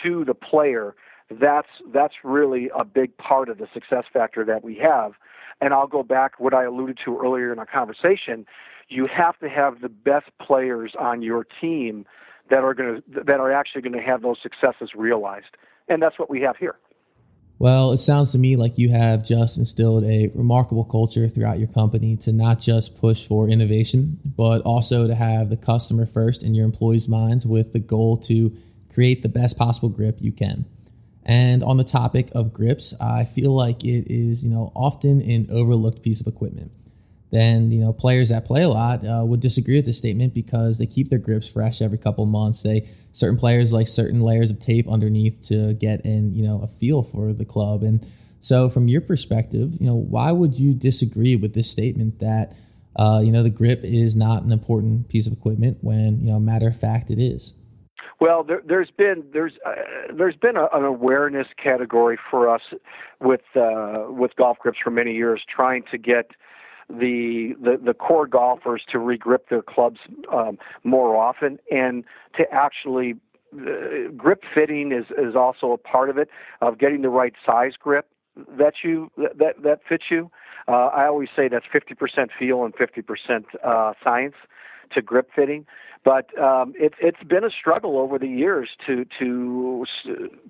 to 0.03 0.25
the 0.25 0.35
player. 0.35 0.95
That's 1.31 1.69
that's 1.93 2.15
really 2.25 2.71
a 2.77 2.85
big 2.85 3.17
part 3.17 3.49
of 3.49 3.59
the 3.59 3.67
success 3.73 4.05
factor 4.13 4.45
that 4.45 4.65
we 4.65 4.77
have. 4.77 5.13
And 5.61 5.73
I'll 5.73 5.87
go 5.87 6.03
back 6.03 6.39
what 6.39 6.55
I 6.55 6.65
alluded 6.65 6.99
to 7.05 7.19
earlier 7.19 7.53
in 7.53 7.59
our 7.59 7.67
conversation. 7.67 8.47
You 8.89 9.07
have 9.07 9.39
to 9.41 9.49
have 9.49 9.81
the 9.81 9.89
best 9.89 10.27
players 10.41 10.93
on 10.99 11.23
your 11.23 11.47
team 11.61 12.07
that 12.51 12.63
are 12.63 12.75
going 12.75 13.03
to 13.03 13.25
that 13.25 13.41
are 13.41 13.53
actually 13.53 13.83
going 13.83 13.93
to 13.95 14.03
have 14.03 14.23
those 14.23 14.37
successes 14.43 14.91
realized, 14.95 15.57
and 15.89 16.01
that's 16.01 16.19
what 16.19 16.31
we 16.31 16.41
have 16.43 16.57
here. 16.57 16.77
Well, 17.59 17.93
it 17.93 17.99
sounds 17.99 18.33
to 18.33 18.39
me 18.39 18.57
like 18.57 18.77
you 18.77 18.91
have 18.91 19.25
just 19.25 19.57
instilled 19.57 20.05
a 20.05 20.31
remarkable 20.35 20.85
culture 20.85 21.27
throughout 21.27 21.59
your 21.59 21.69
company 21.69 22.17
to 22.19 22.33
not 22.33 22.61
just 22.61 23.01
push 23.01 23.27
for 23.27 23.49
innovation, 23.49 24.19
but 24.25 24.61
also 24.63 25.07
to 25.07 25.15
have 25.15 25.49
the 25.49 25.57
customer 25.57 26.05
first 26.05 26.43
in 26.45 26.55
your 26.55 26.67
employees' 26.67 27.09
minds 27.09 27.47
with 27.47 27.73
the 27.73 27.79
goal 27.79 28.19
to 28.19 28.55
create 28.93 29.23
the 29.23 29.29
best 29.31 29.57
possible 29.57 29.89
grip 29.89 30.19
you 30.21 30.33
can. 30.33 30.67
And 31.25 31.65
on 31.65 31.79
the 31.79 31.85
topic 31.85 32.29
of 32.33 32.53
grips, 32.53 32.95
I 33.01 33.25
feel 33.25 33.53
like 33.53 33.85
it 33.85 34.13
is, 34.13 34.45
you 34.45 34.51
know, 34.51 34.71
often 34.77 35.23
an 35.23 35.49
overlooked 35.51 36.03
piece 36.03 36.21
of 36.21 36.27
equipment 36.27 36.71
then 37.31 37.71
you 37.71 37.81
know 37.81 37.93
players 37.93 38.29
that 38.29 38.45
play 38.45 38.63
a 38.63 38.69
lot 38.69 39.05
uh, 39.05 39.25
would 39.25 39.41
disagree 39.41 39.77
with 39.77 39.87
this 39.87 39.99
statement 39.99 40.35
because 40.35 40.79
they 40.79 40.87
keep 40.87 41.09
their 41.09 41.19
grips 41.19 41.49
fresh 41.49 41.83
every 41.83 41.99
couple 41.99 42.25
months. 42.27 42.63
They 42.63 42.89
certain 43.13 43.39
players 43.39 43.73
like 43.73 43.89
certain 43.89 44.21
layers 44.21 44.51
of 44.51 44.61
tape 44.61 44.89
underneath 44.89 45.47
to 45.49 45.75
get 45.75 46.05
in 46.05 46.35
you 46.35 46.45
know 46.45 46.61
a 46.63 46.67
feel 46.67 47.03
for 47.03 47.33
the 47.33 47.45
club. 47.45 47.83
And 47.83 48.07
so, 48.41 48.69
from 48.69 48.87
your 48.89 49.01
perspective, 49.01 49.75
you 49.81 49.87
know 49.87 49.97
why 49.97 50.33
would 50.33 50.59
you 50.59 50.73
disagree 50.73 51.37
with 51.37 51.55
this 51.55 51.71
statement 51.71 52.21
that 52.21 52.57
uh, 52.95 53.21
you 53.25 53.33
know 53.33 53.43
the 53.43 53.51
grip 53.51 53.81
is 53.83 54.15
not 54.15 54.45
an 54.45 54.53
important 54.53 55.09
piece 55.09 55.27
of 55.27 55.33
equipment 55.33 55.79
when 55.81 56.21
you 56.21 56.31
know 56.31 56.39
matter 56.39 56.69
of 56.69 56.79
fact 56.79 57.11
it 57.11 57.19
is? 57.19 57.55
Well, 58.19 58.45
there, 58.45 58.81
has 58.81 58.91
been 58.97 59.25
there's 59.33 59.53
uh, 59.67 59.73
there's 60.17 60.37
been 60.37 60.57
a, 60.57 60.69
an 60.73 60.85
awareness 60.85 61.49
category 61.63 62.19
for 62.31 62.49
us 62.49 62.63
with 63.21 63.43
uh, 63.55 64.05
with 64.09 64.35
golf 64.37 64.59
grips 64.59 64.79
for 64.83 64.91
many 64.91 65.13
years, 65.13 65.43
trying 65.55 65.83
to 65.91 65.99
get 65.99 66.31
the 66.89 67.55
the, 67.61 67.79
the 67.85 67.95
core 67.95 68.27
golfers 68.27 68.83
to 68.93 68.99
regrip 68.99 69.49
their 69.51 69.63
clubs 69.63 69.99
um, 70.33 70.59
more 70.85 71.17
often 71.17 71.59
and 71.71 72.05
to 72.37 72.45
actually 72.53 73.15
uh, 73.55 74.11
grip 74.17 74.43
fitting 74.55 74.93
is 74.93 75.07
is 75.19 75.35
also 75.35 75.73
a 75.73 75.79
part 75.79 76.11
of 76.11 76.19
it 76.19 76.29
of 76.61 76.79
getting 76.79 77.03
the 77.03 77.09
right 77.09 77.35
size 77.45 77.73
grip 77.79 78.09
that 78.59 78.75
you 78.85 79.11
that 79.17 79.55
that 79.63 79.81
fits 79.89 80.05
you. 80.11 80.31
Uh, 80.69 80.87
I 80.87 81.07
always 81.07 81.29
say 81.35 81.47
that's 81.49 81.67
50% 81.73 82.29
feel 82.37 82.65
and 82.65 82.75
50% 82.75 83.45
uh, 83.65 83.93
science 84.03 84.35
to 84.93 85.03
grip 85.03 85.31
fitting. 85.35 85.67
But 86.05 86.39
um, 86.39 86.73
it, 86.77 86.95
it's 87.01 87.23
been 87.25 87.45
a 87.45 87.51
struggle 87.51 87.99
over 87.99 88.19
the 88.19 88.29
years 88.29 88.71
to 88.87 89.05
to 89.19 89.85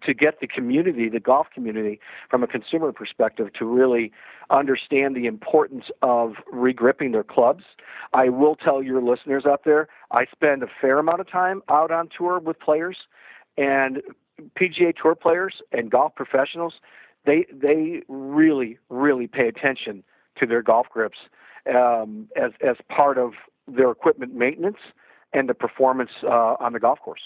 to 0.02 0.14
get 0.14 0.40
the 0.40 0.46
community, 0.46 1.08
the 1.08 1.20
golf 1.20 1.46
community, 1.54 1.98
from 2.28 2.42
a 2.42 2.46
consumer 2.46 2.92
perspective, 2.92 3.52
to 3.54 3.64
really 3.64 4.12
understand 4.50 5.16
the 5.16 5.26
importance 5.26 5.86
of 6.02 6.34
regripping 6.52 7.12
their 7.12 7.24
clubs. 7.24 7.64
I 8.12 8.28
will 8.28 8.54
tell 8.54 8.82
your 8.82 9.00
listeners 9.00 9.44
out 9.46 9.62
there, 9.64 9.88
I 10.10 10.26
spend 10.30 10.62
a 10.62 10.68
fair 10.80 10.98
amount 10.98 11.20
of 11.20 11.30
time 11.30 11.62
out 11.70 11.90
on 11.90 12.10
tour 12.16 12.38
with 12.38 12.60
players, 12.60 12.98
and 13.56 14.02
PGA 14.60 14.94
Tour 14.94 15.14
players 15.14 15.62
and 15.72 15.90
golf 15.90 16.14
professionals. 16.14 16.74
They 17.24 17.46
they 17.50 18.02
really 18.08 18.78
really 18.88 19.26
pay 19.26 19.48
attention 19.48 20.04
to 20.38 20.46
their 20.46 20.62
golf 20.62 20.86
grips 20.90 21.18
um, 21.74 22.28
as 22.36 22.52
as 22.60 22.76
part 22.88 23.18
of 23.18 23.32
their 23.68 23.90
equipment 23.90 24.34
maintenance 24.34 24.78
and 25.32 25.48
the 25.48 25.54
performance 25.54 26.10
uh, 26.24 26.56
on 26.60 26.72
the 26.72 26.80
golf 26.80 27.00
course. 27.00 27.22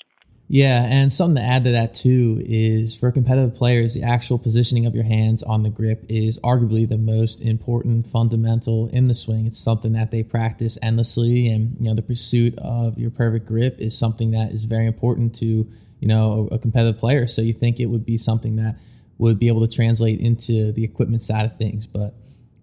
Yeah, 0.52 0.84
and 0.84 1.12
something 1.12 1.40
to 1.40 1.48
add 1.48 1.62
to 1.62 1.70
that 1.70 1.94
too 1.94 2.42
is 2.44 2.96
for 2.96 3.12
competitive 3.12 3.54
players, 3.54 3.94
the 3.94 4.02
actual 4.02 4.36
positioning 4.36 4.84
of 4.84 4.96
your 4.96 5.04
hands 5.04 5.44
on 5.44 5.62
the 5.62 5.70
grip 5.70 6.04
is 6.08 6.40
arguably 6.40 6.88
the 6.88 6.98
most 6.98 7.40
important 7.40 8.08
fundamental 8.08 8.88
in 8.88 9.06
the 9.06 9.14
swing. 9.14 9.46
It's 9.46 9.60
something 9.60 9.92
that 9.92 10.10
they 10.10 10.24
practice 10.24 10.76
endlessly, 10.82 11.46
and 11.46 11.76
you 11.78 11.86
know 11.86 11.94
the 11.94 12.02
pursuit 12.02 12.58
of 12.58 12.98
your 12.98 13.12
perfect 13.12 13.46
grip 13.46 13.76
is 13.78 13.96
something 13.96 14.32
that 14.32 14.50
is 14.50 14.64
very 14.64 14.86
important 14.86 15.36
to 15.36 15.46
you 15.46 16.08
know 16.08 16.48
a, 16.50 16.58
competitive 16.58 16.98
player. 16.98 17.28
So 17.28 17.42
you 17.42 17.52
think 17.52 17.78
it 17.78 17.86
would 17.86 18.04
be 18.04 18.18
something 18.18 18.56
that 18.56 18.74
would 19.18 19.38
be 19.38 19.46
able 19.46 19.64
to 19.64 19.72
translate 19.72 20.18
into 20.18 20.72
the 20.72 20.82
equipment 20.82 21.22
side 21.22 21.44
of 21.44 21.56
things, 21.58 21.86
but 21.86 22.12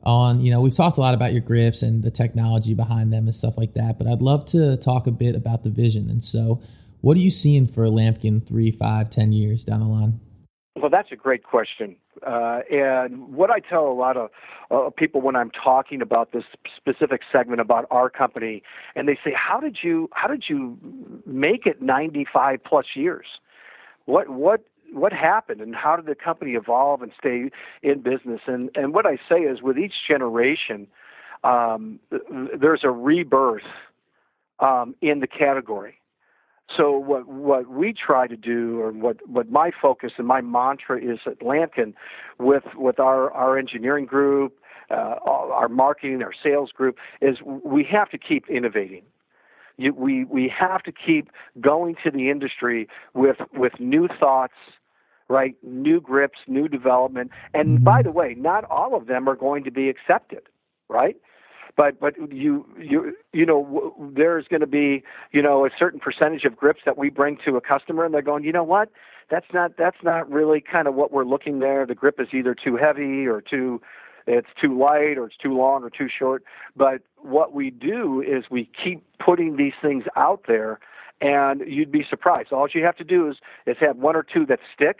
on 0.07 0.39
you 0.39 0.49
know 0.49 0.61
we've 0.61 0.75
talked 0.75 0.97
a 0.97 1.01
lot 1.01 1.13
about 1.13 1.33
your 1.33 1.41
grips 1.41 1.83
and 1.83 2.01
the 2.01 2.09
technology 2.09 2.73
behind 2.73 3.11
them 3.11 3.25
and 3.25 3.35
stuff 3.35 3.57
like 3.57 3.73
that 3.73 3.99
but 3.99 4.07
i'd 4.07 4.21
love 4.21 4.45
to 4.45 4.77
talk 4.77 5.05
a 5.05 5.11
bit 5.11 5.35
about 5.35 5.63
the 5.63 5.69
vision. 5.69 6.09
And 6.09 6.23
so 6.23 6.61
what 7.01 7.17
are 7.17 7.19
you 7.19 7.31
seeing 7.31 7.67
for 7.67 7.85
Lamkin 7.85 8.45
three 8.45 8.71
five 8.71 9.09
ten 9.09 9.31
years 9.31 9.63
down 9.63 9.81
the 9.81 9.85
line? 9.85 10.19
Well 10.75 10.89
that's 10.89 11.11
a 11.11 11.15
great 11.15 11.43
question. 11.43 11.97
Uh, 12.25 12.61
and 12.71 13.33
what 13.33 13.51
i 13.51 13.59
tell 13.59 13.87
a 13.87 13.93
lot 13.93 14.17
of 14.17 14.29
uh, 14.71 14.89
people 14.89 15.21
when 15.21 15.35
i'm 15.35 15.51
talking 15.51 16.01
about 16.01 16.31
this 16.31 16.43
specific 16.75 17.21
segment 17.31 17.61
about 17.61 17.85
our 17.91 18.09
company 18.09 18.63
and 18.95 19.07
they 19.07 19.17
say 19.23 19.33
how 19.35 19.59
did 19.59 19.77
you 19.83 20.09
how 20.13 20.27
did 20.27 20.45
you 20.49 20.77
make 21.25 21.65
it 21.65 21.81
95 21.81 22.63
plus 22.63 22.85
years? 22.95 23.25
What 24.05 24.29
what 24.29 24.63
what 24.91 25.13
happened 25.13 25.61
and 25.61 25.75
how 25.75 25.95
did 25.95 26.05
the 26.05 26.15
company 26.15 26.51
evolve 26.51 27.01
and 27.01 27.11
stay 27.17 27.49
in 27.83 28.01
business? 28.01 28.41
And 28.47 28.69
and 28.75 28.93
what 28.93 29.05
I 29.05 29.17
say 29.29 29.41
is, 29.41 29.61
with 29.61 29.77
each 29.77 29.93
generation, 30.07 30.87
um, 31.43 31.99
there's 32.59 32.81
a 32.83 32.91
rebirth 32.91 33.63
um, 34.59 34.95
in 35.01 35.19
the 35.19 35.27
category. 35.27 35.95
So 36.75 36.97
what 36.97 37.27
what 37.27 37.69
we 37.69 37.93
try 37.93 38.27
to 38.27 38.35
do, 38.35 38.79
or 38.81 38.91
what 38.91 39.17
what 39.27 39.49
my 39.49 39.71
focus 39.71 40.13
and 40.17 40.27
my 40.27 40.41
mantra 40.41 40.99
is 40.99 41.19
at 41.25 41.39
Lamkin, 41.39 41.93
with 42.39 42.63
with 42.75 42.99
our 42.99 43.31
our 43.31 43.57
engineering 43.57 44.05
group, 44.05 44.59
uh, 44.91 45.15
our 45.23 45.69
marketing, 45.69 46.21
our 46.21 46.33
sales 46.43 46.71
group, 46.71 46.97
is 47.21 47.37
we 47.41 47.87
have 47.89 48.09
to 48.09 48.17
keep 48.17 48.49
innovating. 48.49 49.03
You, 49.77 49.93
we 49.93 50.25
we 50.25 50.51
have 50.59 50.83
to 50.83 50.91
keep 50.91 51.29
going 51.61 51.95
to 52.03 52.11
the 52.11 52.29
industry 52.29 52.89
with 53.13 53.37
with 53.53 53.79
new 53.79 54.09
thoughts, 54.19 54.55
right? 55.29 55.55
New 55.63 55.99
grips, 56.01 56.39
new 56.47 56.67
development, 56.67 57.31
and 57.53 57.77
mm-hmm. 57.77 57.83
by 57.83 58.01
the 58.01 58.11
way, 58.11 58.35
not 58.37 58.63
all 58.65 58.95
of 58.95 59.07
them 59.07 59.27
are 59.27 59.35
going 59.35 59.63
to 59.63 59.71
be 59.71 59.89
accepted, 59.89 60.43
right? 60.89 61.17
but 61.77 61.99
but 61.99 62.15
you 62.33 62.65
you 62.77 63.13
you 63.31 63.45
know 63.45 63.93
there's 64.13 64.47
going 64.47 64.59
to 64.59 64.67
be 64.67 65.03
you 65.31 65.41
know 65.41 65.65
a 65.65 65.69
certain 65.77 65.99
percentage 65.99 66.43
of 66.43 66.57
grips 66.57 66.81
that 66.85 66.97
we 66.97 67.09
bring 67.09 67.37
to 67.45 67.55
a 67.55 67.61
customer 67.61 68.03
and 68.03 68.13
they're 68.13 68.21
going 68.21 68.43
you 68.43 68.51
know 68.51 68.63
what 68.63 68.89
that's 69.29 69.45
not 69.53 69.77
that's 69.77 70.03
not 70.03 70.29
really 70.29 70.59
kind 70.59 70.87
of 70.87 70.95
what 70.95 71.13
we're 71.13 71.23
looking 71.23 71.59
there 71.59 71.85
the 71.85 71.95
grip 71.95 72.19
is 72.19 72.27
either 72.33 72.53
too 72.53 72.75
heavy 72.75 73.25
or 73.25 73.39
too 73.39 73.79
it's 74.25 74.49
too 74.59 74.77
light 74.77 75.17
or 75.17 75.27
it's 75.27 75.37
too 75.37 75.55
long 75.55 75.83
or 75.83 75.89
too 75.89 76.07
short 76.09 76.43
but 76.75 77.01
what 77.17 77.53
we 77.53 77.69
do 77.69 78.21
is 78.21 78.45
we 78.49 78.69
keep 78.83 79.05
putting 79.23 79.55
these 79.55 79.73
things 79.81 80.03
out 80.15 80.41
there 80.47 80.79
and 81.21 81.61
you'd 81.65 81.91
be 81.91 82.05
surprised 82.09 82.51
all 82.51 82.67
you 82.73 82.83
have 82.83 82.97
to 82.97 83.03
do 83.03 83.29
is 83.29 83.37
is 83.67 83.77
have 83.79 83.97
one 83.97 84.15
or 84.15 84.23
two 84.23 84.45
that 84.45 84.59
stick 84.73 84.97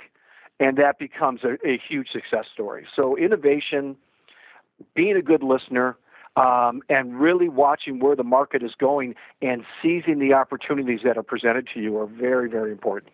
and 0.59 0.77
that 0.77 0.99
becomes 0.99 1.41
a, 1.43 1.53
a 1.67 1.79
huge 1.89 2.09
success 2.11 2.45
story 2.53 2.85
so 2.95 3.17
innovation 3.17 3.95
being 4.95 5.15
a 5.15 5.21
good 5.21 5.43
listener 5.43 5.97
um, 6.37 6.83
and 6.87 7.19
really 7.19 7.49
watching 7.49 7.99
where 7.99 8.15
the 8.15 8.23
market 8.23 8.61
is 8.61 8.71
going 8.79 9.15
and 9.41 9.63
seizing 9.81 10.19
the 10.19 10.33
opportunities 10.33 10.99
that 11.03 11.17
are 11.17 11.23
presented 11.23 11.67
to 11.73 11.79
you 11.79 11.97
are 11.97 12.05
very, 12.05 12.47
very 12.47 12.71
important. 12.71 13.11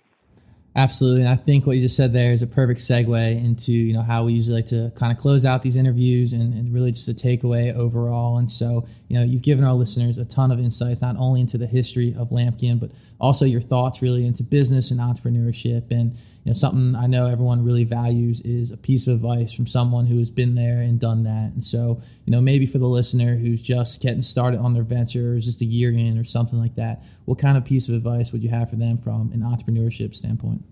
Absolutely, 0.76 1.22
and 1.22 1.30
I 1.30 1.36
think 1.36 1.68
what 1.68 1.76
you 1.76 1.84
just 1.84 1.96
said 1.96 2.14
there 2.14 2.32
is 2.32 2.42
a 2.42 2.48
perfect 2.48 2.80
segue 2.80 3.46
into 3.46 3.72
you 3.72 3.94
know 3.94 4.02
how 4.02 4.24
we 4.24 4.34
usually 4.34 4.56
like 4.56 4.66
to 4.68 4.92
kind 4.96 5.12
of 5.12 5.20
close 5.20 5.46
out 5.46 5.62
these 5.62 5.76
interviews 5.76 6.34
and, 6.34 6.52
and, 6.56 6.74
really 6.74 6.92
just 6.92 7.08
a 7.08 7.14
takeaway 7.14 7.72
overall. 7.76 8.40
And 8.40 8.50
so 8.50 8.88
you 9.08 9.20
know 9.20 9.24
you've 9.24 9.44
given 9.44 9.64
our 9.64 9.74
listeners 9.74 10.18
a 10.18 10.26
ton 10.26 10.52
of 10.52 10.60
insights 10.60 11.04
not 11.04 11.16
only 11.20 11.42
into 11.42 11.60
the 11.60 11.68
history 11.68 12.16
of 12.18 12.30
Lamkin 12.30 12.80
but 12.80 12.90
also 13.20 13.46
your 13.46 13.62
thoughts 13.62 14.02
really 14.02 14.26
into 14.26 14.42
business 14.42 14.90
and 14.90 15.00
entrepreneurship. 15.00 15.92
And 15.92 16.14
you 16.14 16.48
know 16.48 16.54
something 16.54 16.96
I 16.96 17.06
know 17.06 17.28
everyone 17.28 17.64
really 17.64 17.84
values 17.84 18.42
is 18.42 18.72
a 18.72 18.78
piece 18.78 19.06
of 19.06 19.14
advice 19.14 19.54
from 19.54 19.68
someone 19.68 20.08
who 20.08 20.18
has 20.18 20.32
been 20.32 20.56
there 20.56 20.82
and 20.82 21.00
done 21.00 21.22
that. 21.26 21.52
And 21.54 21.64
so 21.64 22.02
you 22.26 22.32
know 22.32 22.42
maybe 22.42 22.66
for 22.66 22.80
the 22.80 22.88
listener 22.88 23.36
who's 23.36 23.62
just 23.62 24.02
getting 24.02 24.24
started 24.24 24.60
on 24.60 24.74
their 24.74 24.82
venture 24.82 25.34
or 25.36 25.40
just 25.40 25.62
a 25.62 25.66
year 25.66 25.92
in 25.92 26.18
or 26.18 26.24
something 26.24 26.60
like 26.60 26.74
that, 26.78 27.04
what 27.26 27.38
kind 27.38 27.58
of 27.60 27.64
piece 27.64 27.88
of 27.90 27.94
advice 27.94 28.32
would 28.32 28.42
you 28.42 28.50
have 28.50 28.72
for 28.72 28.76
them 28.76 28.98
from 28.98 29.32
an 29.34 29.42
entrepreneurship 29.42 30.16
standpoint? 30.16 30.63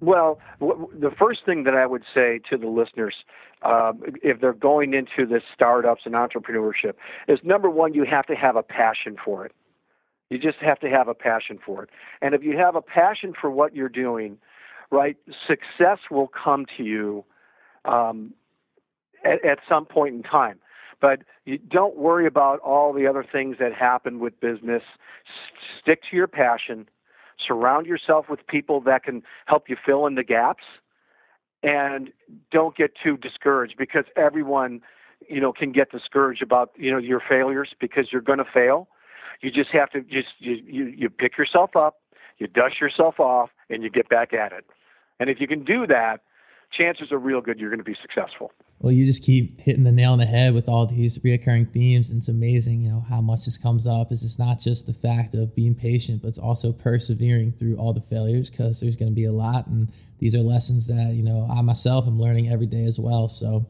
Well, 0.00 0.38
the 0.60 1.10
first 1.18 1.40
thing 1.46 1.64
that 1.64 1.74
I 1.74 1.86
would 1.86 2.04
say 2.14 2.40
to 2.50 2.58
the 2.58 2.66
listeners, 2.66 3.14
uh, 3.62 3.92
if 4.22 4.40
they're 4.40 4.52
going 4.52 4.92
into 4.92 5.26
this 5.26 5.42
startups 5.54 6.02
and 6.04 6.14
entrepreneurship, 6.14 6.94
is 7.28 7.38
number 7.42 7.70
one, 7.70 7.94
you 7.94 8.04
have 8.04 8.26
to 8.26 8.34
have 8.34 8.56
a 8.56 8.62
passion 8.62 9.16
for 9.22 9.46
it. 9.46 9.52
You 10.28 10.38
just 10.38 10.58
have 10.58 10.80
to 10.80 10.90
have 10.90 11.08
a 11.08 11.14
passion 11.14 11.58
for 11.64 11.84
it. 11.84 11.90
And 12.20 12.34
if 12.34 12.42
you 12.42 12.58
have 12.58 12.76
a 12.76 12.82
passion 12.82 13.32
for 13.38 13.50
what 13.50 13.74
you're 13.74 13.88
doing, 13.88 14.38
right, 14.90 15.16
success 15.46 15.98
will 16.10 16.28
come 16.28 16.66
to 16.76 16.82
you 16.82 17.24
um, 17.84 18.34
at, 19.24 19.44
at 19.44 19.58
some 19.68 19.86
point 19.86 20.14
in 20.14 20.22
time. 20.22 20.58
But 21.00 21.20
you 21.44 21.58
don't 21.58 21.96
worry 21.96 22.26
about 22.26 22.58
all 22.60 22.92
the 22.92 23.06
other 23.06 23.24
things 23.30 23.56
that 23.60 23.72
happen 23.72 24.18
with 24.18 24.38
business. 24.40 24.82
S- 24.82 25.80
stick 25.80 26.00
to 26.10 26.16
your 26.16 26.26
passion 26.26 26.88
surround 27.44 27.86
yourself 27.86 28.26
with 28.28 28.46
people 28.46 28.80
that 28.82 29.04
can 29.04 29.22
help 29.46 29.68
you 29.68 29.76
fill 29.84 30.06
in 30.06 30.14
the 30.14 30.24
gaps 30.24 30.64
and 31.62 32.10
don't 32.50 32.76
get 32.76 32.92
too 33.02 33.16
discouraged 33.16 33.74
because 33.78 34.04
everyone 34.16 34.80
you 35.28 35.40
know 35.40 35.52
can 35.52 35.72
get 35.72 35.90
discouraged 35.90 36.42
about 36.42 36.70
you 36.76 36.90
know 36.90 36.98
your 36.98 37.22
failures 37.26 37.74
because 37.80 38.08
you're 38.12 38.22
going 38.22 38.38
to 38.38 38.44
fail. 38.44 38.88
You 39.42 39.50
just 39.50 39.70
have 39.70 39.90
to 39.90 40.00
just 40.02 40.28
you, 40.38 40.54
you 40.66 40.84
you 40.86 41.10
pick 41.10 41.36
yourself 41.36 41.76
up 41.76 41.96
you 42.38 42.46
dust 42.46 42.80
yourself 42.80 43.18
off 43.18 43.50
and 43.70 43.82
you 43.82 43.90
get 43.90 44.08
back 44.08 44.32
at 44.32 44.52
it. 44.52 44.66
And 45.18 45.30
if 45.30 45.40
you 45.40 45.46
can 45.46 45.64
do 45.64 45.86
that 45.86 46.20
chances 46.76 47.12
are 47.12 47.18
real 47.18 47.40
good 47.40 47.58
you're 47.58 47.70
going 47.70 47.78
to 47.78 47.84
be 47.84 47.96
successful 48.02 48.52
well, 48.78 48.92
you 48.92 49.06
just 49.06 49.24
keep 49.24 49.60
hitting 49.60 49.84
the 49.84 49.92
nail 49.92 50.12
on 50.12 50.18
the 50.18 50.26
head 50.26 50.52
with 50.52 50.68
all 50.68 50.86
these 50.86 51.18
reoccurring 51.20 51.72
themes, 51.72 52.10
and 52.10 52.18
it's 52.18 52.28
amazing, 52.28 52.82
you 52.82 52.90
know, 52.90 53.04
how 53.08 53.22
much 53.22 53.46
this 53.46 53.56
comes 53.56 53.86
up. 53.86 54.12
Is 54.12 54.22
it's 54.22 54.38
not 54.38 54.60
just 54.60 54.86
the 54.86 54.92
fact 54.92 55.34
of 55.34 55.54
being 55.54 55.74
patient, 55.74 56.20
but 56.20 56.28
it's 56.28 56.38
also 56.38 56.72
persevering 56.72 57.52
through 57.52 57.76
all 57.78 57.94
the 57.94 58.02
failures 58.02 58.50
because 58.50 58.80
there's 58.80 58.96
going 58.96 59.10
to 59.10 59.14
be 59.14 59.24
a 59.24 59.32
lot, 59.32 59.66
and 59.66 59.90
these 60.18 60.34
are 60.34 60.40
lessons 60.40 60.88
that 60.88 61.14
you 61.14 61.22
know 61.22 61.48
I 61.50 61.62
myself 61.62 62.06
am 62.06 62.20
learning 62.20 62.50
every 62.50 62.66
day 62.66 62.84
as 62.84 63.00
well. 63.00 63.28
So, 63.28 63.66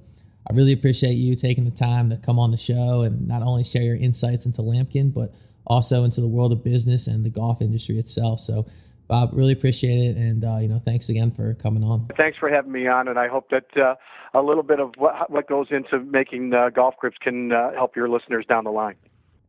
I 0.51 0.55
really 0.55 0.73
appreciate 0.73 1.15
you 1.15 1.37
taking 1.37 1.65
the 1.65 1.71
time 1.71 2.11
to 2.11 2.17
come 2.17 2.41
on 2.41 2.51
the 2.51 2.57
show 2.57 3.03
and 3.03 3.29
not 3.29 3.43
only 3.43 3.63
share 3.63 3.83
your 3.83 3.97
insights 3.97 4.45
into 4.45 4.63
Lamkin, 4.63 5.15
but 5.15 5.33
also 5.69 6.03
into 6.03 6.21
the 6.21 6.29
world 6.29 6.51
of 6.53 6.65
business 6.65 7.07
and 7.07 7.25
the 7.25 7.31
golf 7.31 7.63
industry 7.63 7.97
itself. 7.99 8.41
So. 8.41 8.67
Bob, 9.09 9.31
really 9.33 9.53
appreciate 9.53 10.11
it, 10.11 10.17
and 10.17 10.45
uh, 10.45 10.57
you 10.57 10.69
know, 10.69 10.79
thanks 10.79 11.09
again 11.09 11.31
for 11.31 11.55
coming 11.55 11.85
on. 11.85 12.09
Thanks 12.17 12.39
for 12.39 12.49
having 12.49 12.73
me 12.73 12.89
on, 12.89 13.07
and 13.09 13.19
I 13.19 13.29
hope 13.29 13.51
that 13.51 13.77
uh, 13.77 13.95
a 14.35 14.43
little 14.43 14.63
bit 14.63 14.81
of 14.81 14.95
what, 14.97 15.31
what 15.31 15.49
goes 15.49 15.69
into 15.71 16.01
making 16.01 16.53
uh, 16.53 16.71
golf 16.71 16.97
grips 16.99 17.17
can 17.21 17.53
uh, 17.53 17.73
help 17.73 17.95
your 17.95 18.09
listeners 18.09 18.45
down 18.49 18.65
the 18.65 18.71
line. 18.71 18.97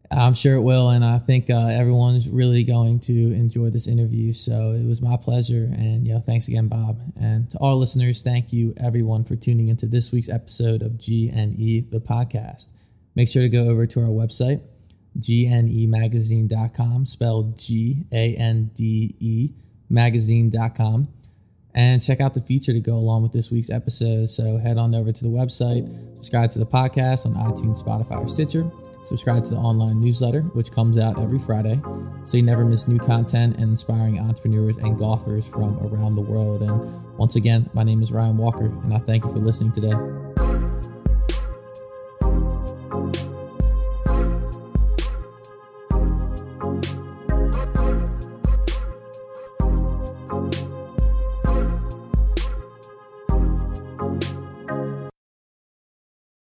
I'm 0.10 0.36
sure 0.36 0.56
it 0.56 0.62
will, 0.62 0.91
and 0.91 1.04
I 1.04 1.17
think 1.17 1.50
uh, 1.50 1.67
everyone's 1.67 2.30
really 2.30 2.63
going 2.63 3.00
to 3.02 3.13
enjoy 3.34 3.72
this 3.72 3.88
interview. 3.88 4.32
So 4.32 4.72
it 4.72 4.86
was 4.86 5.02
my 5.02 5.17
pleasure, 5.17 5.70
and 5.74 6.08
you 6.08 6.13
know, 6.13 6.20
thanks 6.20 6.48
again, 6.48 6.67
Bob, 6.67 7.02
and 7.20 7.50
to 7.50 7.58
all 7.58 7.78
listeners, 7.78 8.22
thank 8.22 8.54
you 8.54 8.74
everyone 8.78 9.24
for 9.24 9.36
tuning 9.36 9.70
into 9.70 9.88
this 9.88 10.12
week's 10.12 10.30
episode 10.30 10.82
of 10.82 10.98
G 10.98 11.30
and 11.34 11.60
E 11.60 11.82
the 11.82 12.00
podcast. 12.00 12.70
Make 13.15 13.28
sure 13.28 13.41
to 13.41 13.50
go 13.50 13.65
over 13.65 13.88
to 13.88 14.02
our 14.02 14.10
website 14.10 14.62
gnemagazine.com, 15.19 17.06
spelled 17.06 17.58
G 17.58 18.06
A 18.12 18.36
N 18.36 18.71
D 18.75 19.15
E 19.19 19.53
magazine.com. 19.89 21.08
And 21.73 22.01
check 22.03 22.21
out 22.21 22.34
the 22.34 22.41
feature 22.41 22.73
to 22.73 22.80
go 22.80 22.95
along 22.95 23.21
with 23.21 23.34
this 23.34 23.51
week's 23.51 23.69
episode. 23.69 24.30
So 24.30 24.58
head 24.58 24.77
on 24.77 24.95
over 24.95 25.12
to 25.12 25.23
the 25.23 25.30
website, 25.30 25.88
subscribe 26.15 26.49
to 26.51 26.60
the 26.60 26.65
podcast 26.65 27.27
on 27.27 27.36
iTunes, 27.36 27.84
Spotify, 27.84 28.23
or 28.23 28.27
Stitcher. 28.27 28.69
Subscribe 29.06 29.43
to 29.45 29.51
the 29.51 29.56
online 29.56 30.01
newsletter, 30.01 30.41
which 30.41 30.69
comes 30.69 30.97
out 30.97 31.17
every 31.17 31.39
Friday, 31.39 31.80
so 32.25 32.36
you 32.36 32.43
never 32.43 32.65
miss 32.65 32.89
new 32.89 32.99
content 32.99 33.56
and 33.56 33.69
inspiring 33.69 34.19
entrepreneurs 34.19 34.77
and 34.80 34.97
golfers 34.97 35.47
from 35.47 35.77
around 35.80 36.15
the 36.15 36.21
world. 36.21 36.62
And 36.62 37.17
once 37.17 37.38
again, 37.38 37.69
my 37.73 37.84
name 37.84 38.01
is 38.01 38.12
Ryan 38.12 38.36
Walker, 38.36 38.65
and 38.65 38.93
I 38.93 38.97
thank 38.99 39.23
you 39.23 39.32
for 39.32 39.39
listening 39.39 39.71
today. 39.71 40.47